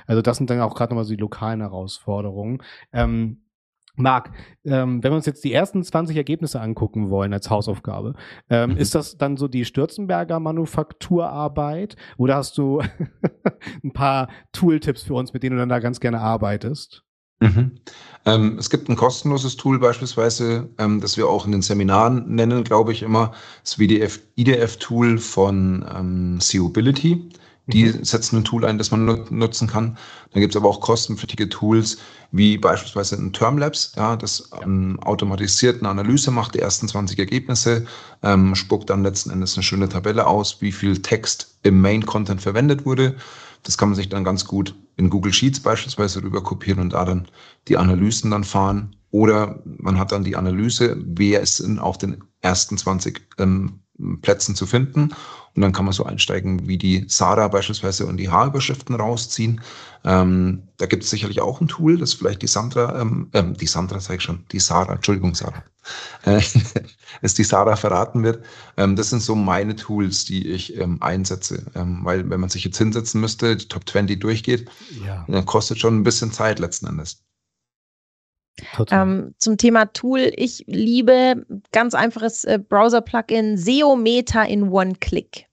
[0.07, 2.63] Also das sind dann auch gerade nochmal so die lokalen Herausforderungen.
[2.91, 3.44] Ähm,
[3.95, 4.31] Marc,
[4.65, 8.13] ähm, wenn wir uns jetzt die ersten 20 Ergebnisse angucken wollen als Hausaufgabe,
[8.49, 8.77] ähm, mhm.
[8.77, 12.81] ist das dann so die Stürzenberger Manufakturarbeit oder hast du
[13.83, 17.03] ein paar Tooltips für uns, mit denen du dann da ganz gerne arbeitest?
[17.39, 17.71] Mhm.
[18.25, 22.63] Ähm, es gibt ein kostenloses Tool beispielsweise, ähm, das wir auch in den Seminaren nennen,
[22.63, 27.29] glaube ich immer, das IDF-Tool von ähm, Seobility.
[27.67, 28.03] Die mhm.
[28.03, 29.97] setzen ein Tool ein, das man nutzen kann.
[30.31, 31.97] Dann gibt es aber auch kostenpflichtige Tools,
[32.31, 37.85] wie beispielsweise ein Termlabs, ja, das ähm, automatisiert eine Analyse macht, die ersten 20 Ergebnisse,
[38.23, 42.85] ähm, spuckt dann letzten Endes eine schöne Tabelle aus, wie viel Text im Main-Content verwendet
[42.85, 43.15] wurde.
[43.63, 47.03] Das kann man sich dann ganz gut in Google Sheets beispielsweise rüber kopieren und da
[47.03, 47.27] dann
[47.67, 48.95] die Analysen dann fahren.
[49.09, 53.79] Oder man hat dann die Analyse, wer ist in auf den ersten 20 ähm,
[54.21, 55.13] Plätzen zu finden.
[55.55, 59.61] Und dann kann man so einsteigen wie die Sarah beispielsweise und die Haarüberschriften rausziehen.
[60.03, 63.65] Ähm, da gibt es sicherlich auch ein Tool, das vielleicht die Sandra, ähm, äh, die
[63.65, 65.63] Sandra sage ich schon, die Sarah, Entschuldigung, Sarah,
[66.25, 66.41] äh,
[67.21, 68.43] es die Sarah verraten wird.
[68.75, 71.65] Ähm, das sind so meine Tools, die ich ähm, einsetze.
[71.73, 74.69] Ähm, weil wenn man sich jetzt hinsetzen müsste, die Top 20 durchgeht,
[75.05, 75.25] ja.
[75.27, 77.23] dann kostet schon ein bisschen Zeit letzten Endes.
[78.89, 85.47] Ähm, zum Thema Tool, ich liebe ganz einfaches äh, Browser-Plugin SEO Meta in One Click.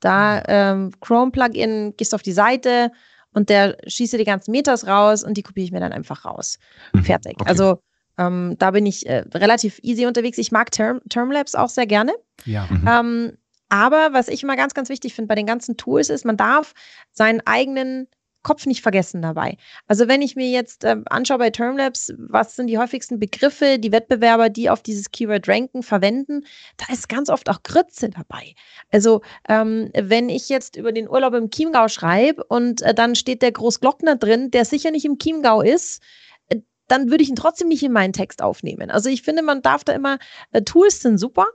[0.00, 2.92] Da ähm, Chrome-Plugin, gehst auf die Seite
[3.32, 6.24] und der schießt dir die ganzen Metas raus und die kopiere ich mir dann einfach
[6.24, 6.58] raus.
[6.92, 7.04] Mhm.
[7.04, 7.36] Fertig.
[7.40, 7.48] Okay.
[7.48, 7.82] Also
[8.18, 10.38] ähm, da bin ich äh, relativ easy unterwegs.
[10.38, 12.12] Ich mag Term Termlabs auch sehr gerne.
[12.44, 12.66] Ja.
[12.70, 12.88] Mhm.
[12.88, 16.36] Ähm, aber was ich immer ganz, ganz wichtig finde bei den ganzen Tools ist, man
[16.36, 16.72] darf
[17.12, 18.08] seinen eigenen
[18.42, 19.56] Kopf nicht vergessen dabei.
[19.86, 23.92] Also wenn ich mir jetzt äh, anschaue bei Termlabs, was sind die häufigsten Begriffe, die
[23.92, 26.44] Wettbewerber, die auf dieses Keyword ranken, verwenden,
[26.76, 28.54] da ist ganz oft auch Grütze dabei.
[28.90, 33.42] Also ähm, wenn ich jetzt über den Urlaub im Chiemgau schreibe und äh, dann steht
[33.42, 36.02] der Großglockner drin, der sicher nicht im Chiemgau ist,
[36.48, 38.90] äh, dann würde ich ihn trotzdem nicht in meinen Text aufnehmen.
[38.90, 40.18] Also ich finde, man darf da immer,
[40.52, 41.46] äh, Tools sind super,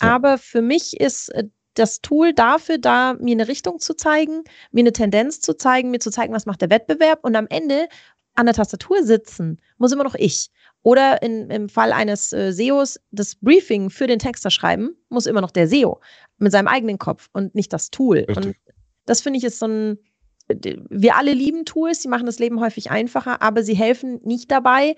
[0.00, 0.14] ja.
[0.14, 1.44] aber für mich ist äh,
[1.76, 6.00] das Tool dafür da, mir eine Richtung zu zeigen, mir eine Tendenz zu zeigen, mir
[6.00, 7.88] zu zeigen, was macht der Wettbewerb und am Ende
[8.34, 10.50] an der Tastatur sitzen muss immer noch ich.
[10.82, 15.40] Oder in, im Fall eines äh, SEOs das Briefing für den Texter schreiben, muss immer
[15.40, 16.00] noch der SEO
[16.38, 18.18] mit seinem eigenen Kopf und nicht das Tool.
[18.18, 18.36] Richtig.
[18.36, 18.56] Und
[19.04, 19.98] das finde ich ist so ein,
[20.48, 24.94] wir alle lieben Tools, sie machen das Leben häufig einfacher, aber sie helfen nicht dabei,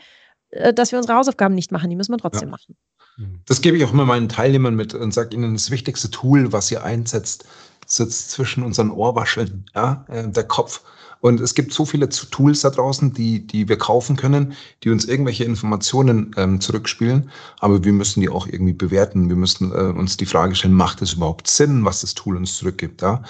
[0.51, 1.89] äh, dass wir unsere Hausaufgaben nicht machen.
[1.89, 2.53] Die müssen wir trotzdem ja.
[2.53, 2.77] machen.
[3.19, 3.41] Mhm.
[3.47, 6.71] Das gebe ich auch immer meinen Teilnehmern mit und sage ihnen, das wichtigste Tool, was
[6.71, 7.45] ihr einsetzt,
[7.87, 10.83] sitzt zwischen unseren Ohrwascheln, ja, äh, der Kopf.
[11.21, 14.55] Und es gibt so viele Tools da draußen, die, die wir kaufen können,
[14.85, 17.31] die uns irgendwelche Informationen ähm, zurückspielen.
[17.59, 19.29] Aber wir müssen die auch irgendwie bewerten.
[19.29, 22.57] Wir müssen äh, uns die Frage stellen, macht es überhaupt Sinn, was das Tool uns
[22.57, 23.03] zurückgibt?
[23.03, 23.23] Ja?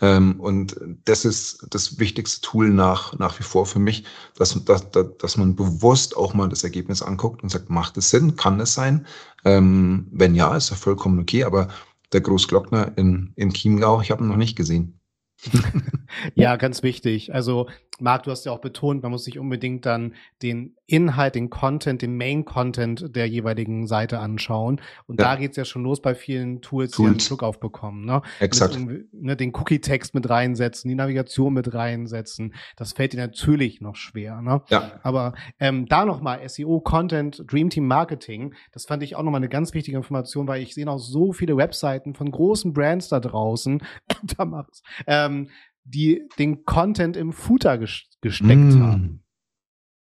[0.00, 4.04] Ähm, und das ist das wichtigste Tool nach, nach wie vor für mich,
[4.36, 8.36] dass, dass, dass man bewusst auch mal das Ergebnis anguckt und sagt, macht es Sinn?
[8.36, 9.06] Kann es sein?
[9.44, 11.44] Ähm, wenn ja, ist ja vollkommen okay.
[11.44, 11.68] Aber
[12.12, 14.98] der Großglockner in, in Chiemgau, ich habe ihn noch nicht gesehen.
[16.34, 17.34] ja, ganz wichtig.
[17.34, 17.68] Also,
[18.00, 22.02] Marc, du hast ja auch betont, man muss sich unbedingt dann den Inhalt, den Content,
[22.02, 24.80] den Main-Content der jeweiligen Seite anschauen.
[25.06, 25.26] Und ja.
[25.26, 26.96] da geht's ja schon los bei vielen Tools, Tools.
[26.96, 28.04] die einen Schluck aufbekommen.
[28.04, 28.22] Ne?
[28.38, 28.78] Exakt.
[28.78, 32.54] Mit, ne, den Cookie-Text mit reinsetzen, die Navigation mit reinsetzen.
[32.76, 34.40] Das fällt dir natürlich noch schwer.
[34.42, 34.62] Ne?
[34.68, 35.00] Ja.
[35.02, 39.48] Aber ähm, da nochmal SEO, Content, Dream Team Marketing, das fand ich auch nochmal eine
[39.48, 43.82] ganz wichtige Information, weil ich sehe noch so viele Webseiten von großen Brands da draußen,
[44.36, 45.48] da mach's, ähm,
[45.86, 48.82] die den Content im Footer gesteckt mm.
[48.82, 49.22] haben.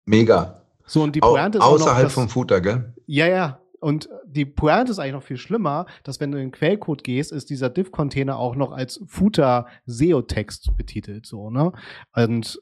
[0.05, 0.63] Mega.
[0.85, 2.93] So, und die Pointe Au ist Außerhalb noch, dass, vom Footer, gell?
[3.05, 3.61] Ja, ja.
[3.79, 7.31] Und die Pointe ist eigentlich noch viel schlimmer, dass wenn du in den Quellcode gehst,
[7.31, 11.73] ist dieser Div-Container auch noch als Footer SEO-Text betitelt, so, ne?
[12.15, 12.59] Und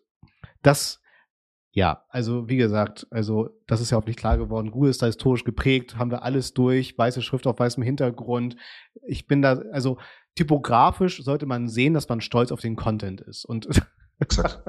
[0.61, 1.01] das,
[1.71, 4.71] ja, also wie gesagt, also das ist ja auch nicht klar geworden.
[4.71, 8.57] Google ist da historisch geprägt, haben wir alles durch, weiße Schrift auf weißem Hintergrund.
[9.07, 9.97] Ich bin da, also
[10.35, 13.45] typografisch sollte man sehen, dass man stolz auf den Content ist.
[13.45, 13.67] Und
[14.19, 14.59] Exakt.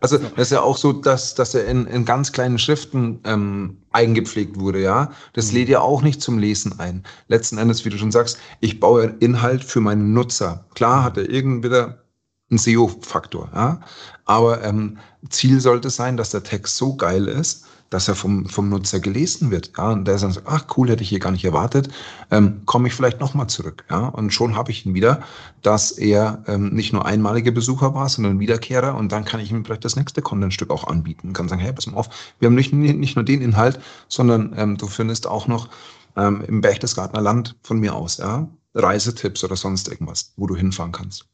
[0.00, 3.82] Also das ist ja auch so, dass, dass er in, in ganz kleinen Schriften ähm,
[3.90, 5.12] eingepflegt wurde, ja.
[5.34, 5.58] Das mhm.
[5.58, 7.04] lädt ja auch nicht zum Lesen ein.
[7.26, 10.64] Letzten Endes, wie du schon sagst, ich baue Inhalt für meinen Nutzer.
[10.74, 12.02] Klar hat er irgendwie wieder
[12.50, 13.80] einen SEO-Faktor, ja.
[14.24, 14.98] Aber ähm,
[15.30, 19.50] Ziel sollte sein, dass der Text so geil ist, dass er vom, vom Nutzer gelesen
[19.50, 19.72] wird.
[19.78, 21.88] Ja, und der sagt, ach cool, hätte ich hier gar nicht erwartet,
[22.30, 23.84] ähm, komme ich vielleicht nochmal zurück.
[23.90, 25.22] Ja, und schon habe ich ihn wieder,
[25.62, 29.64] dass er ähm, nicht nur einmalige Besucher war, sondern Wiederkehrer und dann kann ich ihm
[29.64, 31.32] vielleicht das nächste Contentstück auch anbieten.
[31.32, 34.76] Kann sagen, hey, pass mal auf, wir haben nicht, nicht nur den Inhalt, sondern ähm,
[34.76, 35.68] du findest auch noch
[36.16, 40.92] ähm, im Berchtesgadener Land von mir aus, ja, Reisetipps oder sonst irgendwas, wo du hinfahren
[40.92, 41.26] kannst.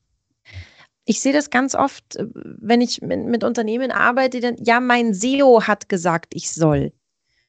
[1.04, 5.14] Ich sehe das ganz oft, äh, wenn ich mit, mit Unternehmen arbeite, dann, ja, mein
[5.14, 6.92] SEO hat gesagt, ich soll.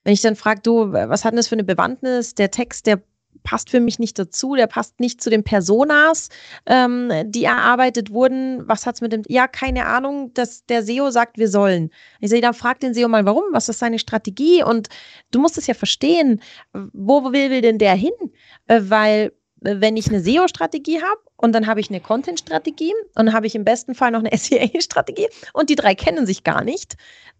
[0.04, 2.36] Wenn ich dann frage, du, was hat denn das für eine Bewandtnis?
[2.36, 3.02] Der Text, der
[3.44, 6.30] passt für mich nicht dazu, der passt nicht zu den Personas,
[6.66, 8.68] ähm, die erarbeitet wurden.
[8.68, 9.24] Was hat es mit dem?
[9.28, 11.92] Ja, keine Ahnung, dass der SEO sagt, wir sollen.
[12.20, 14.64] Ich sehe, dann frag den SEO mal, warum, was ist seine Strategie?
[14.64, 14.90] Und
[15.32, 16.42] du musst es ja verstehen,
[16.94, 18.14] wo will, will denn der hin?
[18.68, 19.32] Äh, weil
[19.66, 23.56] wenn ich eine SEO-Strategie habe und dann habe ich eine Content-Strategie und dann habe ich
[23.56, 26.96] im besten Fall noch eine SEA-Strategie und die drei kennen sich gar nicht,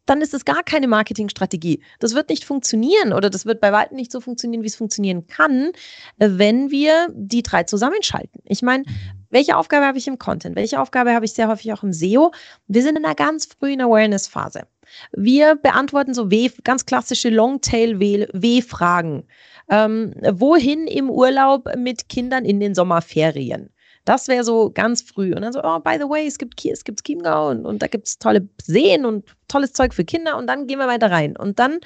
[0.06, 1.82] dann ist es gar keine Marketingstrategie.
[2.00, 5.28] Das wird nicht funktionieren oder das wird bei weitem nicht so funktionieren, wie es funktionieren
[5.28, 5.72] kann,
[6.18, 8.42] wenn wir die drei zusammenschalten.
[8.46, 8.84] Ich meine,
[9.30, 10.56] welche Aufgabe habe ich im Content?
[10.56, 12.32] Welche Aufgabe habe ich sehr häufig auch im SEO?
[12.68, 14.68] Wir sind in einer ganz frühen Awareness-Phase.
[15.12, 19.28] Wir beantworten so w, ganz klassische Longtail-W-Fragen.
[19.70, 23.70] Ähm, wohin im Urlaub mit Kindern in den Sommerferien?
[24.06, 25.34] Das wäre so ganz früh.
[25.34, 27.88] Und dann so, oh, by the way, es gibt, es gibt Chiemgau und, und da
[27.88, 30.38] gibt es tolle Seen und tolles Zeug für Kinder.
[30.38, 31.36] Und dann gehen wir weiter rein.
[31.36, 31.80] Und dann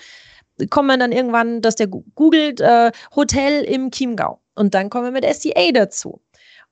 [0.69, 4.41] kommt man dann irgendwann, dass der googelt äh, Hotel im Chiemgau.
[4.55, 6.21] Und dann kommen wir mit SEA dazu.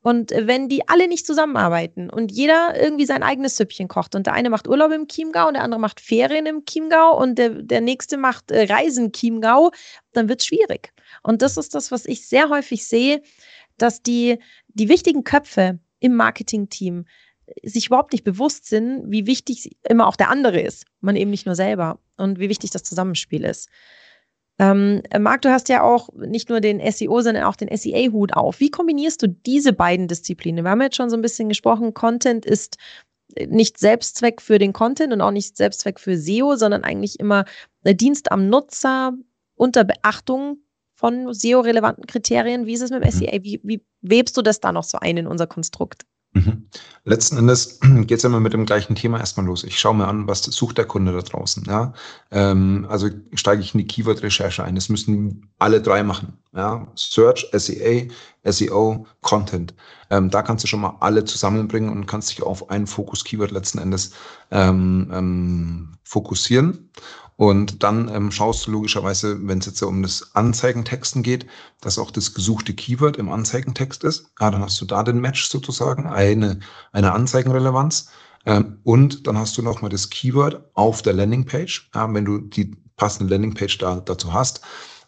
[0.08, 4.36] Und wenn die alle nicht zusammenarbeiten und jeder irgendwie sein eigenes Süppchen kocht und der
[4.36, 7.82] eine macht Urlaub im Chiemgau und der andere macht Ferien im Chiemgau und der, der
[7.82, 9.72] nächste macht äh, Reisen Chiemgau,
[10.13, 10.93] dann wird es schwierig.
[11.24, 13.22] Und das ist das, was ich sehr häufig sehe,
[13.78, 14.39] dass die,
[14.70, 17.04] die wichtigen Köpfe im Marketingteam
[17.63, 20.86] sich überhaupt nicht bewusst sind, wie wichtig immer auch der andere ist.
[21.02, 23.67] Man eben nicht nur selber und wie wichtig das Zusammenspiel ist.
[24.60, 28.60] Ähm, Marc, du hast ja auch nicht nur den SEO, sondern auch den SEA-Hut auf.
[28.60, 30.65] Wie kombinierst du diese beiden Disziplinen?
[30.65, 32.78] Wir haben jetzt schon so ein bisschen gesprochen, Content ist
[33.48, 37.46] nicht Selbstzweck für den Content und auch nicht Selbstzweck für SEO, sondern eigentlich immer
[37.86, 39.13] Dienst am Nutzer
[39.56, 40.60] unter Beachtung
[40.96, 42.65] von SEO-relevanten Kriterien.
[42.65, 43.43] Wie ist es mit dem SEA?
[43.43, 46.06] Wie, wie webst du das da noch so ein in unser Konstrukt?
[46.38, 46.67] Mhm.
[47.04, 49.63] Letzten Endes geht es immer mit dem gleichen Thema erstmal los.
[49.63, 51.63] Ich schaue mir an, was sucht der Kunde da draußen.
[51.65, 51.93] Ja?
[52.32, 54.76] Ähm, also steige ich in die Keyword-Recherche ein.
[54.76, 56.34] Das müssen alle drei machen.
[56.54, 56.88] Ja?
[56.95, 58.08] Search, SEA,
[58.43, 59.73] SEO, Content.
[60.10, 63.80] Ähm, da kannst du schon mal alle zusammenbringen und kannst dich auf einen Fokus-Keyword letzten
[63.80, 64.12] Endes
[64.52, 66.89] ähm, ähm fokussieren.
[67.38, 71.45] Und dann ähm, schaust du logischerweise, wenn es jetzt um das Anzeigentexten geht,
[71.82, 74.32] dass auch das gesuchte Keyword im Anzeigentext ist.
[74.39, 76.60] Ja, dann hast du da den Match sozusagen, eine,
[76.91, 78.10] eine Anzeigenrelevanz.
[78.45, 81.91] Ähm, und dann hast du nochmal das Keyword auf der Landingpage.
[81.93, 84.62] Ja, wenn du die passende Landingpage da, dazu hast,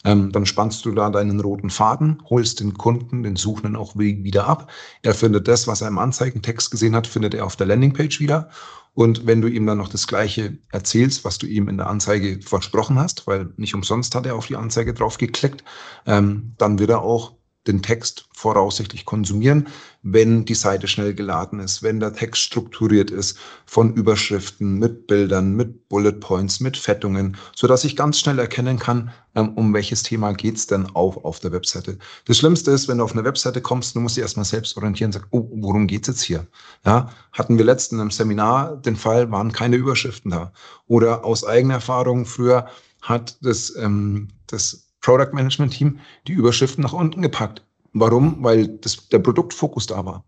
[0.06, 4.48] ähm, dann spannst du da deinen roten Faden, holst den Kunden, den Suchenden auch wieder
[4.48, 4.72] ab.
[5.02, 8.50] Er findet das, was er im Anzeigentext gesehen hat, findet er auf der Landingpage wieder.
[8.94, 12.42] Und wenn du ihm dann noch das Gleiche erzählst, was du ihm in der Anzeige
[12.42, 15.64] versprochen hast, weil nicht umsonst hat er auf die Anzeige drauf geklickt,
[16.06, 17.34] ähm, dann wird er auch
[17.68, 19.68] den Text voraussichtlich konsumieren,
[20.02, 25.56] wenn die Seite schnell geladen ist, wenn der Text strukturiert ist von Überschriften mit Bildern,
[25.56, 30.04] mit Bullet Points, mit Fettungen, so dass ich ganz schnell erkennen kann, ähm, um welches
[30.04, 31.98] Thema geht's denn auf auf der Webseite.
[32.26, 35.10] Das Schlimmste ist, wenn du auf eine Webseite kommst, du musst dich erstmal selbst orientieren
[35.10, 36.48] und sagst, oh, worum geht's jetzt hier?
[36.86, 40.54] Ja, hatten wir letzten im Seminar den Fall, waren keine Überschriften da.
[40.88, 42.68] Oder aus eigener Erfahrung früher
[43.02, 47.64] hat das, ähm, das Product Management Team die Überschriften nach unten gepackt.
[47.94, 48.44] Warum?
[48.44, 50.24] Weil das, der Produktfokus da war.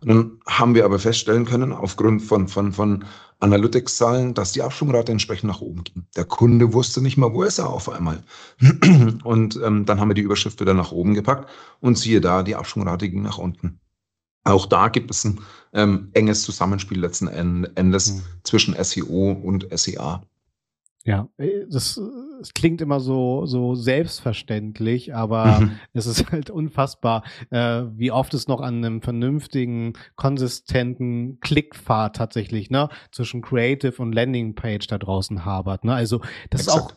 [0.00, 3.04] Und dann haben wir aber feststellen können, aufgrund von, von, von
[3.38, 6.06] Analytics-Zahlen, dass die Abschwungrate entsprechend nach oben ging.
[6.16, 8.22] Der Kunde wusste nicht mal, wo ist er auf einmal.
[9.24, 11.48] Und ähm, dann haben wir die Überschrift wieder nach oben gepackt
[11.80, 13.80] und siehe da, die Abschwungrate ging nach unten.
[14.44, 15.40] Auch da gibt es ein
[15.72, 18.22] ähm, enges Zusammenspiel letzten Endes mhm.
[18.42, 20.22] zwischen SEO und SEA.
[21.04, 22.00] Ja, äh, das,
[22.38, 25.78] das klingt immer so, so selbstverständlich, aber mhm.
[25.92, 32.70] es ist halt unfassbar, äh, wie oft es noch an einem vernünftigen, konsistenten Klickpfad tatsächlich,
[32.70, 35.94] ne, zwischen Creative und Landingpage da draußen habert, ne?
[35.94, 36.92] Also, das Exakt.
[36.92, 36.96] ist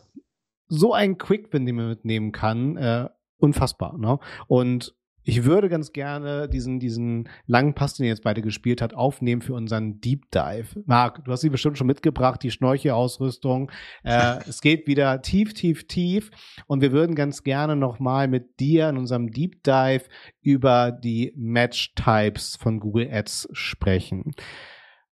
[0.68, 4.18] so ein Quick-Win, den man mitnehmen kann, äh, unfassbar, ne?
[4.46, 4.94] Und
[5.28, 9.42] ich würde ganz gerne diesen, diesen langen Pass, den ihr jetzt beide gespielt habt, aufnehmen
[9.42, 10.80] für unseren Deep Dive.
[10.86, 13.72] Marc, du hast sie bestimmt schon mitgebracht, die Schnorchelausrüstung.
[14.04, 16.30] Äh, es geht wieder tief, tief, tief.
[16.68, 20.04] Und wir würden ganz gerne nochmal mit dir in unserem Deep Dive
[20.42, 24.30] über die Match Types von Google Ads sprechen.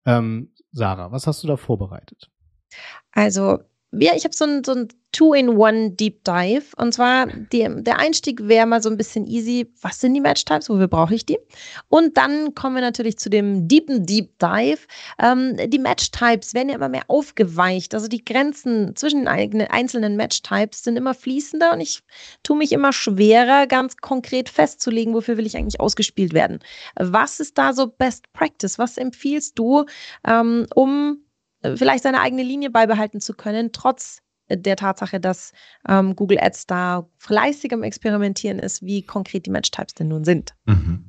[0.06, 2.30] Ähm, Sarah, was hast du da vorbereitet?
[3.10, 3.58] Also
[3.98, 6.64] ja, ich habe so ein, so ein Two-in-One Deep Dive.
[6.76, 9.72] Und zwar, die, der Einstieg wäre mal so ein bisschen easy.
[9.80, 10.68] Was sind die Match-Types?
[10.68, 11.38] Wofür brauche ich die?
[11.88, 14.80] Und dann kommen wir natürlich zu dem deepen Deep Dive.
[15.22, 17.94] Ähm, die Match-Types werden ja immer mehr aufgeweicht.
[17.94, 22.02] Also die Grenzen zwischen den einzelnen Match-Types sind immer fließender und ich
[22.42, 26.58] tue mich immer schwerer, ganz konkret festzulegen, wofür will ich eigentlich ausgespielt werden.
[26.96, 28.78] Was ist da so Best Practice?
[28.80, 29.84] Was empfiehlst du,
[30.26, 31.23] ähm, um
[31.76, 35.52] vielleicht seine eigene Linie beibehalten zu können, trotz der Tatsache, dass
[35.88, 40.54] ähm, Google Ads da fleißig am Experimentieren ist, wie konkret die Match-Types denn nun sind.
[40.66, 41.04] Mhm.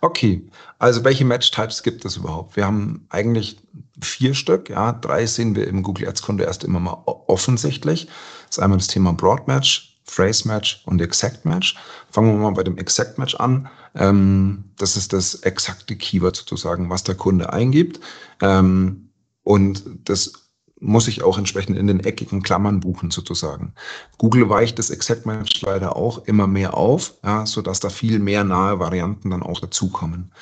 [0.00, 2.56] Okay, also welche Match-Types gibt es überhaupt?
[2.56, 3.58] Wir haben eigentlich
[4.02, 8.06] vier Stück, ja, drei sehen wir im Google Ads-Konto erst immer mal offensichtlich.
[8.46, 11.76] Das ist einmal das Thema Broad Match, Phrase Match und Exact Match.
[12.10, 13.68] Fangen wir mal bei dem Exact Match an.
[13.94, 18.00] Ähm, das ist das exakte Keyword sozusagen, was der Kunde eingibt.
[18.40, 19.09] Ähm,
[19.50, 23.74] und das muss ich auch entsprechend in den eckigen Klammern buchen sozusagen.
[24.16, 28.44] Google weicht das Exact Match leider auch immer mehr auf, ja, sodass da viel mehr
[28.44, 30.32] nahe Varianten dann auch dazukommen.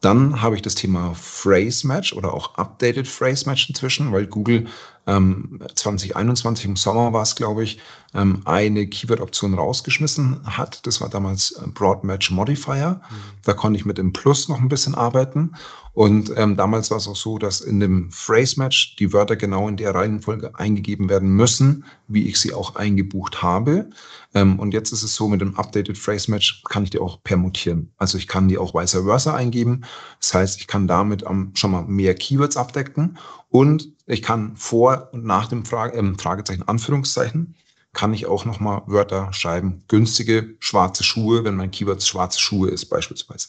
[0.00, 4.66] Dann habe ich das Thema Phrase Match oder auch Updated Phrase Match inzwischen, weil Google
[5.06, 7.78] ähm, 2021 im Sommer war es, glaube ich,
[8.14, 10.84] ähm, eine Keyword-Option rausgeschmissen hat.
[10.86, 13.00] Das war damals äh, Broad Match Modifier.
[13.08, 13.14] Mhm.
[13.44, 15.52] Da konnte ich mit dem Plus noch ein bisschen arbeiten.
[15.92, 19.66] Und ähm, damals war es auch so, dass in dem Phrase Match die Wörter genau
[19.66, 23.88] in der Reihenfolge eingegeben werden müssen, wie ich sie auch eingebucht habe.
[24.34, 27.22] Ähm, und jetzt ist es so, mit dem Updated Phrase Match kann ich die auch
[27.22, 27.92] permutieren.
[27.96, 29.84] Also ich kann die auch vice versa eingeben.
[30.20, 33.16] Das heißt, ich kann damit ähm, schon mal mehr Keywords abdecken
[33.48, 37.54] und ich kann vor und nach dem Frage, äh, Fragezeichen, Anführungszeichen,
[37.92, 39.82] kann ich auch nochmal Wörter schreiben.
[39.88, 43.48] Günstige schwarze Schuhe, wenn mein Keyword schwarze Schuhe ist beispielsweise.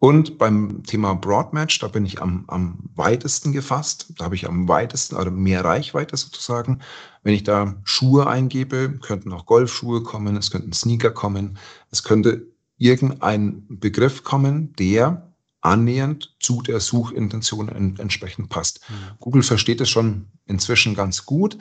[0.00, 4.14] Und beim Thema Broadmatch, da bin ich am, am weitesten gefasst.
[4.18, 6.80] Da habe ich am weitesten, oder mehr Reichweite sozusagen.
[7.22, 11.56] Wenn ich da Schuhe eingebe, könnten auch Golfschuhe kommen, es könnten Sneaker kommen,
[11.92, 12.48] es könnte
[12.78, 15.31] irgendein Begriff kommen, der
[15.62, 18.80] annähernd zu der Suchintention entsprechend passt.
[18.88, 18.94] Mhm.
[19.20, 21.56] Google versteht es schon inzwischen ganz gut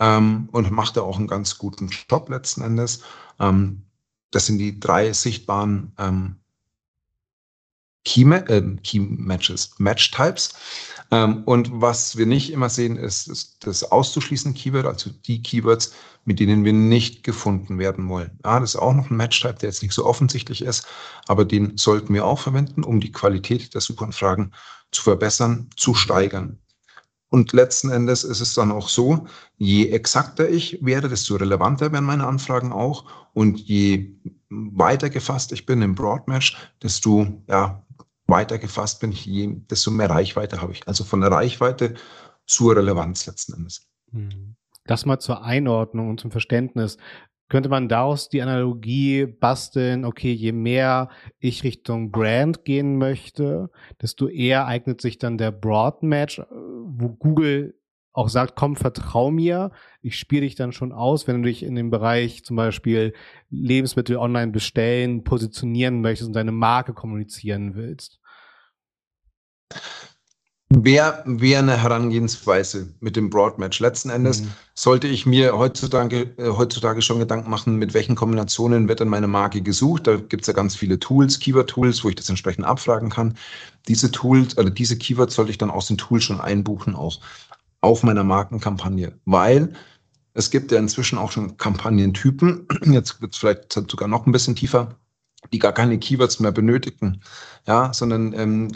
[0.00, 3.02] ähm, und macht da auch einen ganz guten Job letzten Endes.
[3.40, 3.82] Ähm,
[4.30, 6.36] das sind die drei sichtbaren ähm,
[8.04, 10.54] Key, äh, Key Matches, Match Types.
[11.10, 15.92] Ähm, und was wir nicht immer sehen, ist, ist das auszuschließende Keyword, also die Keywords,
[16.24, 18.38] mit denen wir nicht gefunden werden wollen.
[18.44, 20.86] Ja, das ist auch noch ein Match-Type, der jetzt nicht so offensichtlich ist,
[21.26, 24.52] aber den sollten wir auch verwenden, um die Qualität der Suchanfragen
[24.90, 26.58] zu verbessern, zu steigern.
[27.34, 32.04] Und letzten Endes ist es dann auch so, je exakter ich werde, desto relevanter werden
[32.04, 33.06] meine Anfragen auch.
[33.32, 34.14] Und je
[34.50, 37.83] weiter gefasst ich bin im Broadmatch, desto ja,
[38.26, 40.86] weiter gefasst bin ich, je, desto mehr Reichweite habe ich.
[40.88, 41.94] Also von der Reichweite
[42.46, 43.88] zur Relevanz letzten Endes.
[44.12, 44.56] Hm.
[44.86, 46.98] Das mal zur Einordnung und zum Verständnis.
[47.48, 54.28] Könnte man daraus die Analogie basteln, okay, je mehr ich Richtung Brand gehen möchte, desto
[54.28, 57.78] eher eignet sich dann der Broad Match, wo Google
[58.14, 61.74] auch sagt, komm, vertrau mir, ich spiele dich dann schon aus, wenn du dich in
[61.74, 63.12] dem Bereich zum Beispiel
[63.50, 68.20] Lebensmittel online bestellen, positionieren möchtest und deine Marke kommunizieren willst.
[70.70, 73.80] Wäre wär eine Herangehensweise mit dem Broadmatch.
[73.80, 74.52] Letzten Endes mhm.
[74.74, 79.28] sollte ich mir heutzutage, äh, heutzutage schon Gedanken machen, mit welchen Kombinationen wird dann meine
[79.28, 80.06] Marke gesucht.
[80.06, 83.36] Da gibt es ja ganz viele Tools, Keyword-Tools, wo ich das entsprechend abfragen kann.
[83.88, 87.20] Diese Tools, oder diese Keywords sollte ich dann aus den Tools schon einbuchen, auch
[87.84, 89.74] auf meiner Markenkampagne, weil
[90.32, 94.56] es gibt ja inzwischen auch schon Kampagnentypen, jetzt wird es vielleicht sogar noch ein bisschen
[94.56, 94.96] tiefer,
[95.52, 97.20] die gar keine Keywords mehr benötigen,
[97.66, 98.72] ja, sondern ähm,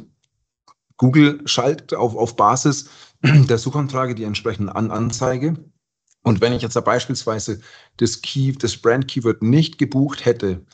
[0.99, 2.90] Google schaltet auf, auf Basis
[3.23, 5.57] der Suchanfrage die entsprechende An Anzeige.
[6.23, 7.61] Und wenn ich jetzt da beispielsweise
[7.97, 10.66] das, Key, das Brand-Keyword nicht gebucht hätte,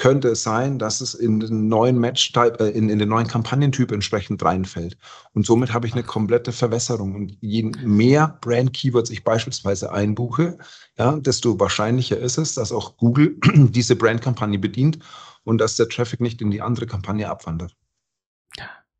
[0.00, 3.92] könnte es sein, dass es in den neuen Match-Type, äh, in, in den neuen Kampagnentyp
[3.92, 4.96] entsprechend reinfällt.
[5.34, 7.14] Und somit habe ich eine komplette Verwässerung.
[7.14, 10.56] Und je mehr Brand-Keywords ich beispielsweise einbuche,
[10.96, 15.00] ja, desto wahrscheinlicher ist es, dass auch Google diese Brand-Kampagne bedient
[15.44, 17.76] und dass der Traffic nicht in die andere Kampagne abwandert.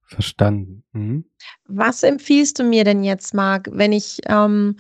[0.03, 0.83] Verstanden.
[0.93, 1.25] Mhm.
[1.67, 4.77] Was empfiehlst du mir denn jetzt, Marc, wenn ich ähm,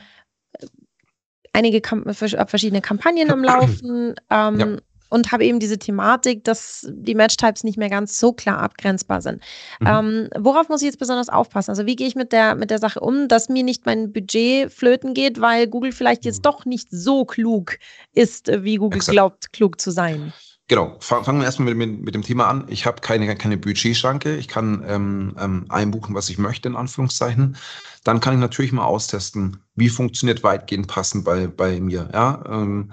[1.54, 4.76] einige Kamp verschiedene Kampagnen am Laufen ähm, ja
[5.10, 9.42] und habe eben diese Thematik, dass die Matchtypes nicht mehr ganz so klar abgrenzbar sind.
[9.80, 9.86] Mhm.
[9.86, 11.70] Ähm, worauf muss ich jetzt besonders aufpassen?
[11.70, 14.72] Also wie gehe ich mit der, mit der Sache um, dass mir nicht mein Budget
[14.72, 16.42] flöten geht, weil Google vielleicht jetzt mhm.
[16.42, 17.78] doch nicht so klug
[18.14, 19.12] ist, wie Google Exakt.
[19.12, 20.32] glaubt, klug zu sein?
[20.70, 22.64] Genau, fangen wir erstmal mit, mit, dem Thema an.
[22.68, 24.36] Ich habe keine, keine Budgetschranke.
[24.36, 27.56] Ich kann ähm, ähm, einbuchen, was ich möchte, in Anführungszeichen.
[28.04, 32.08] Dann kann ich natürlich mal austesten, wie funktioniert weitgehend passend bei, bei mir.
[32.12, 32.44] Ja?
[32.48, 32.92] Ähm,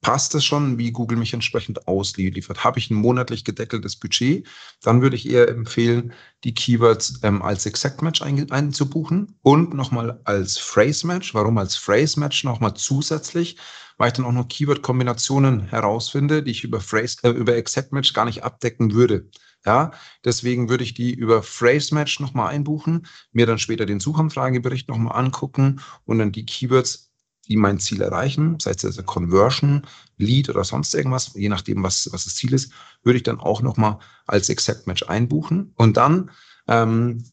[0.00, 2.64] passt es schon, wie Google mich entsprechend ausliefert.
[2.64, 4.46] Habe ich ein monatlich gedeckeltes Budget,
[4.82, 6.12] dann würde ich eher empfehlen,
[6.44, 11.34] die Keywords ähm, als Exact Match ein, einzubuchen und nochmal als Phrase Match.
[11.34, 13.58] Warum als Phrase Match nochmal zusätzlich?
[13.98, 18.14] Weil ich dann auch noch Keyword-Kombinationen herausfinde, die ich über Phrase, äh, über Exact Match
[18.14, 19.28] gar nicht abdecken würde.
[19.66, 19.90] Ja,
[20.24, 25.18] deswegen würde ich die über Phrase Match nochmal einbuchen, mir dann später den Suchanfragebericht nochmal
[25.18, 27.09] angucken und dann die Keywords
[27.50, 29.82] die mein Ziel erreichen, sei es also Conversion,
[30.16, 32.72] Lead oder sonst irgendwas, je nachdem, was, was das Ziel ist,
[33.02, 35.72] würde ich dann auch nochmal als Exact Match einbuchen.
[35.76, 36.30] Und dann
[36.68, 37.24] ähm,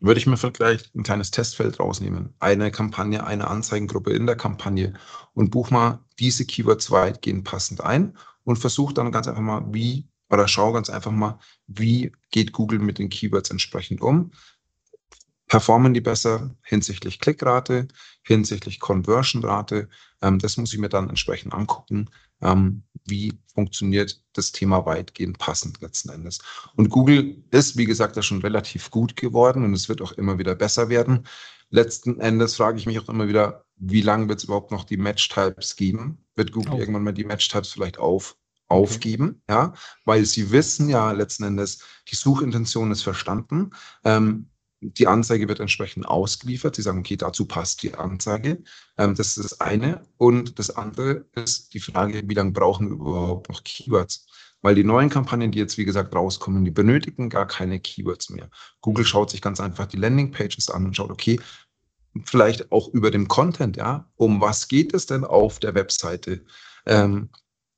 [0.00, 2.34] würde ich mir vielleicht ein kleines Testfeld rausnehmen.
[2.38, 4.94] Eine Kampagne, eine Anzeigengruppe in der Kampagne
[5.34, 10.08] und buche mal diese Keywords weitgehend passend ein und versuche dann ganz einfach mal, wie,
[10.30, 14.30] oder schau ganz einfach mal, wie geht Google mit den Keywords entsprechend um
[15.46, 17.88] performen die besser hinsichtlich Klickrate,
[18.22, 19.88] hinsichtlich Conversion-Rate.
[20.22, 22.10] Ähm, das muss ich mir dann entsprechend angucken.
[22.42, 26.40] Ähm, wie funktioniert das Thema weitgehend passend letzten Endes?
[26.74, 30.38] Und Google ist, wie gesagt, da schon relativ gut geworden und es wird auch immer
[30.38, 31.26] wieder besser werden.
[31.70, 34.96] Letzten Endes frage ich mich auch immer wieder, wie lange wird es überhaupt noch die
[34.96, 36.24] Match-Types geben?
[36.34, 36.78] Wird Google oh.
[36.78, 38.36] irgendwann mal die Match-Types vielleicht auf,
[38.68, 39.58] aufgeben, okay.
[39.58, 39.72] ja,
[40.04, 43.70] weil sie wissen ja letzten Endes, die Suchintention ist verstanden.
[44.04, 44.48] Ähm,
[44.92, 46.76] die Anzeige wird entsprechend ausgeliefert.
[46.76, 48.62] Sie sagen, okay, dazu passt die Anzeige.
[48.98, 50.06] Ähm, das ist das eine.
[50.16, 54.26] Und das andere ist die Frage, wie lange brauchen wir überhaupt noch Keywords?
[54.62, 58.48] Weil die neuen Kampagnen, die jetzt wie gesagt rauskommen, die benötigen gar keine Keywords mehr.
[58.80, 61.40] Google schaut sich ganz einfach die Landingpages an und schaut, okay,
[62.24, 66.44] vielleicht auch über dem Content, ja, um was geht es denn auf der Webseite?
[66.86, 67.28] Ähm,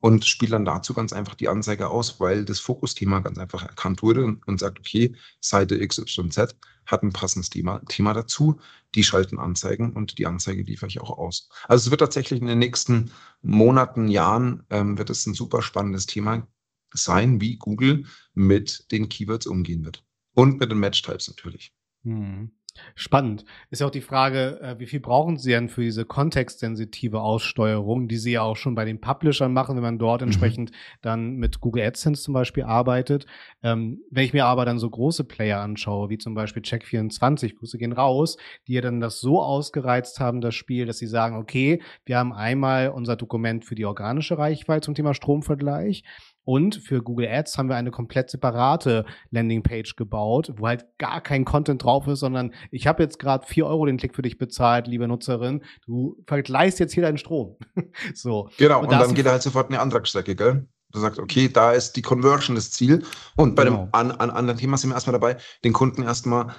[0.00, 4.02] und spielt dann dazu ganz einfach die Anzeige aus, weil das Fokusthema ganz einfach erkannt
[4.02, 8.60] wurde und, sagt, okay, Seite XYZ hat ein passendes Thema, Thema dazu,
[8.94, 11.48] die schalten Anzeigen und die Anzeige liefere ich auch aus.
[11.64, 13.10] Also es wird tatsächlich in den nächsten
[13.42, 16.46] Monaten, Jahren, ähm, wird es ein super spannendes Thema
[16.92, 20.04] sein, wie Google mit den Keywords umgehen wird.
[20.34, 21.72] Und mit den Match-Types natürlich.
[22.04, 22.52] Hm.
[22.94, 23.44] Spannend.
[23.70, 28.08] Ist ja auch die Frage, äh, wie viel brauchen Sie denn für diese kontextsensitive Aussteuerung,
[28.08, 30.28] die Sie ja auch schon bei den Publishern machen, wenn man dort mhm.
[30.28, 30.72] entsprechend
[31.02, 33.26] dann mit Google AdSense zum Beispiel arbeitet.
[33.62, 37.78] Ähm, wenn ich mir aber dann so große Player anschaue, wie zum Beispiel Check24, Grüße
[37.78, 41.82] gehen raus, die ja dann das so ausgereizt haben, das Spiel, dass sie sagen, okay,
[42.04, 46.04] wir haben einmal unser Dokument für die organische Reichweite zum Thema Stromvergleich
[46.48, 51.44] und für Google Ads haben wir eine komplett separate Landingpage gebaut, wo halt gar kein
[51.44, 54.86] Content drauf ist, sondern ich habe jetzt gerade vier Euro den Klick für dich bezahlt,
[54.86, 55.62] liebe Nutzerin.
[55.84, 57.58] Du vergleichst jetzt hier deinen Strom.
[58.14, 58.48] so.
[58.56, 60.66] Genau, und, und dann geht er halt sofort in die Antragsstrecke, gell?
[60.90, 63.04] Du sagst, okay, da ist die Conversion das Ziel.
[63.36, 63.84] Und bei genau.
[63.84, 66.54] dem an, an anderen Thema sind wir erstmal dabei, den Kunden erstmal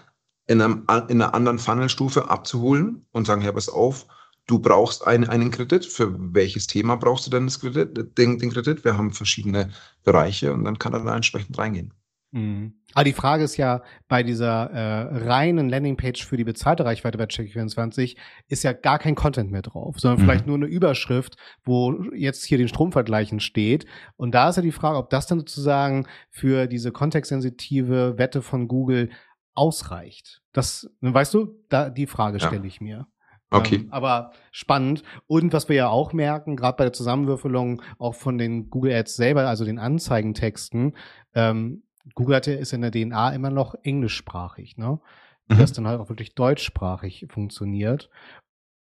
[0.46, 4.06] in, einem, in einer anderen Funnelstufe abzuholen und sagen, ja, pass auf,
[4.50, 5.86] Du brauchst ein, einen Kredit.
[5.86, 8.84] Für welches Thema brauchst du denn das Kredit, den, den Kredit?
[8.84, 9.70] Wir haben verschiedene
[10.04, 11.94] Bereiche und dann kann er da entsprechend reingehen.
[12.32, 12.74] Mhm.
[12.96, 17.26] Aber die Frage ist ja, bei dieser äh, reinen Landingpage für die bezahlte Reichweite bei
[17.26, 20.24] Check24 ist ja gar kein Content mehr drauf, sondern mhm.
[20.26, 23.86] vielleicht nur eine Überschrift, wo jetzt hier den Stromvergleichen steht.
[24.16, 28.68] Und da ist ja die Frage, ob das dann sozusagen für diese kontextsensitive Wette von
[28.68, 29.12] Google
[29.54, 30.42] ausreicht.
[30.54, 32.66] Das, weißt du, da die Frage stelle ja.
[32.68, 33.06] ich mir.
[33.52, 33.76] Okay.
[33.76, 35.04] Ähm, aber spannend.
[35.28, 39.16] Und was wir ja auch merken, gerade bei der Zusammenwürfelung auch von den Google Ads
[39.16, 40.96] selber, also den Anzeigentexten,
[41.34, 41.84] ähm,
[42.16, 45.00] Google hat ja, ist in der DNA immer noch englischsprachig, ne?
[45.48, 45.58] Mhm.
[45.58, 48.10] Das dann halt auch wirklich deutschsprachig funktioniert.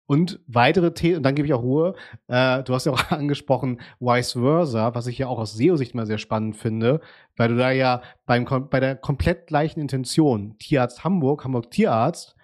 [0.05, 1.95] Und weitere Themen, und dann gebe ich auch Ruhe.
[2.27, 6.05] Äh, du hast ja auch angesprochen, vice versa, was ich ja auch aus SEO-Sicht mal
[6.05, 6.99] sehr spannend finde,
[7.37, 12.35] weil du da ja beim, bei der komplett gleichen Intention, Tierarzt Hamburg, Hamburg Tierarzt,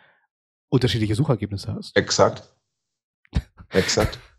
[0.69, 1.95] unterschiedliche Suchergebnisse hast.
[1.95, 2.43] Exakt.
[3.69, 4.19] Exakt.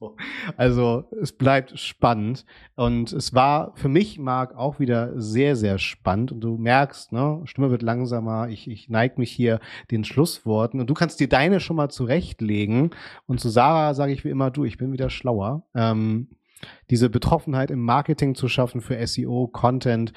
[0.00, 0.16] So.
[0.58, 2.44] Also es bleibt spannend
[2.76, 7.40] und es war für mich, Marc, auch wieder sehr, sehr spannend und du merkst, ne,
[7.46, 9.60] Stimme wird langsamer, ich, ich neige mich hier
[9.90, 12.90] den Schlussworten und du kannst dir deine schon mal zurechtlegen
[13.26, 15.66] und zu Sarah sage ich wie immer, du, ich bin wieder schlauer.
[15.74, 16.28] Ähm,
[16.90, 20.12] diese Betroffenheit im Marketing zu schaffen für SEO, Content,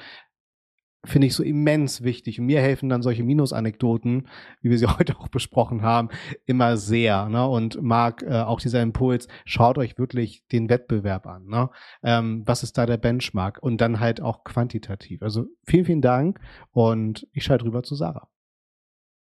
[1.04, 2.38] finde ich so immens wichtig.
[2.38, 4.28] Und mir helfen dann solche Minusanekdoten,
[4.60, 6.08] wie wir sie heute auch besprochen haben,
[6.46, 7.28] immer sehr.
[7.28, 7.46] Ne?
[7.46, 11.46] Und Marc, äh, auch dieser Impuls, schaut euch wirklich den Wettbewerb an.
[11.46, 11.70] Ne?
[12.02, 13.58] Ähm, was ist da der Benchmark?
[13.62, 15.22] Und dann halt auch quantitativ.
[15.22, 16.40] Also vielen, vielen Dank
[16.70, 18.28] und ich schalte rüber zu Sarah.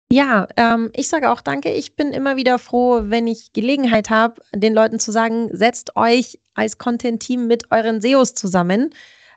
[0.09, 1.69] Ja, ähm, ich sage auch danke.
[1.73, 6.39] Ich bin immer wieder froh, wenn ich Gelegenheit habe, den Leuten zu sagen, setzt euch
[6.53, 8.91] als Content-Team mit euren SEOs zusammen.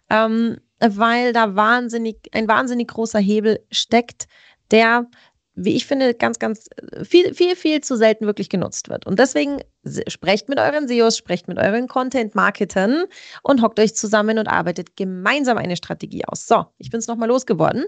[0.09, 4.27] Ähm, weil da wahnsinnig, ein wahnsinnig großer Hebel steckt,
[4.71, 5.07] der,
[5.55, 9.07] wie ich finde, ganz, ganz äh, viel, viel, viel zu selten wirklich genutzt wird.
[9.07, 9.61] Und deswegen
[10.09, 13.05] sprecht mit euren SEOs, sprecht mit euren Content-Marketern
[13.43, 16.47] und hockt euch zusammen und arbeitet gemeinsam eine Strategie aus.
[16.47, 17.87] So, ich bin es nochmal losgeworden.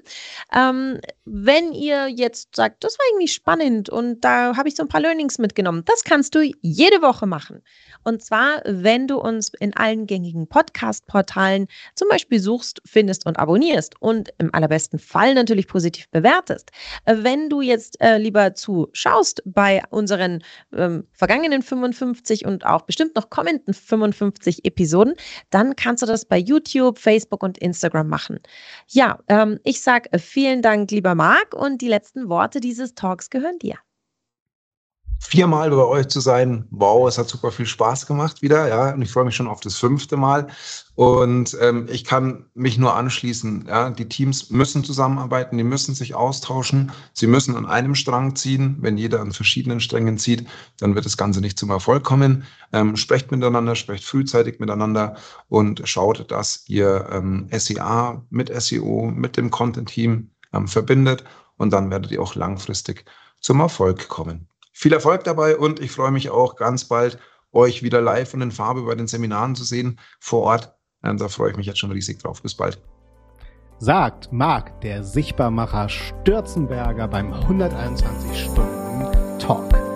[0.54, 4.88] Ähm, wenn ihr jetzt sagt, das war irgendwie spannend und da habe ich so ein
[4.88, 7.62] paar Learnings mitgenommen, das kannst du jede Woche machen.
[8.04, 14.00] Und zwar, wenn du uns in allen gängigen Podcast-Portalen zum Beispiel suchst, findest und abonnierst
[14.00, 16.70] und im allerbesten Fall natürlich positiv bewertest.
[17.04, 23.30] Wenn du jetzt äh, lieber zuschaust bei unseren ähm, vergangenen 55 und auch bestimmt noch
[23.30, 25.14] kommenden 55 Episoden,
[25.50, 28.40] dann kannst du das bei YouTube, Facebook und Instagram machen.
[28.88, 33.58] Ja, ähm, ich sage vielen Dank, lieber Marc, und die letzten Worte dieses Talks gehören
[33.58, 33.76] dir
[35.22, 36.66] viermal bei euch zu sein.
[36.70, 38.92] Wow, es hat super viel Spaß gemacht wieder, ja.
[38.92, 40.48] Und ich freue mich schon auf das fünfte Mal.
[40.94, 43.66] Und ähm, ich kann mich nur anschließen.
[43.68, 48.76] Ja, die Teams müssen zusammenarbeiten, die müssen sich austauschen, sie müssen an einem Strang ziehen.
[48.80, 50.46] Wenn jeder an verschiedenen Strängen zieht,
[50.80, 52.44] dann wird das Ganze nicht zum Erfolg kommen.
[52.72, 55.16] Ähm, sprecht miteinander, sprecht frühzeitig miteinander
[55.48, 61.24] und schaut, dass ihr ähm, SEA mit SEO, mit dem Content-Team ähm, verbindet
[61.56, 63.04] und dann werdet ihr auch langfristig
[63.40, 64.48] zum Erfolg kommen.
[64.82, 67.16] Viel Erfolg dabei und ich freue mich auch ganz bald,
[67.52, 70.74] euch wieder live und in Farbe bei den Seminaren zu sehen vor Ort.
[71.02, 72.42] Da freue ich mich jetzt schon riesig drauf.
[72.42, 72.82] Bis bald.
[73.78, 79.91] Sagt Marc, der Sichtbarmacher Stürzenberger beim 121 Stunden Talk.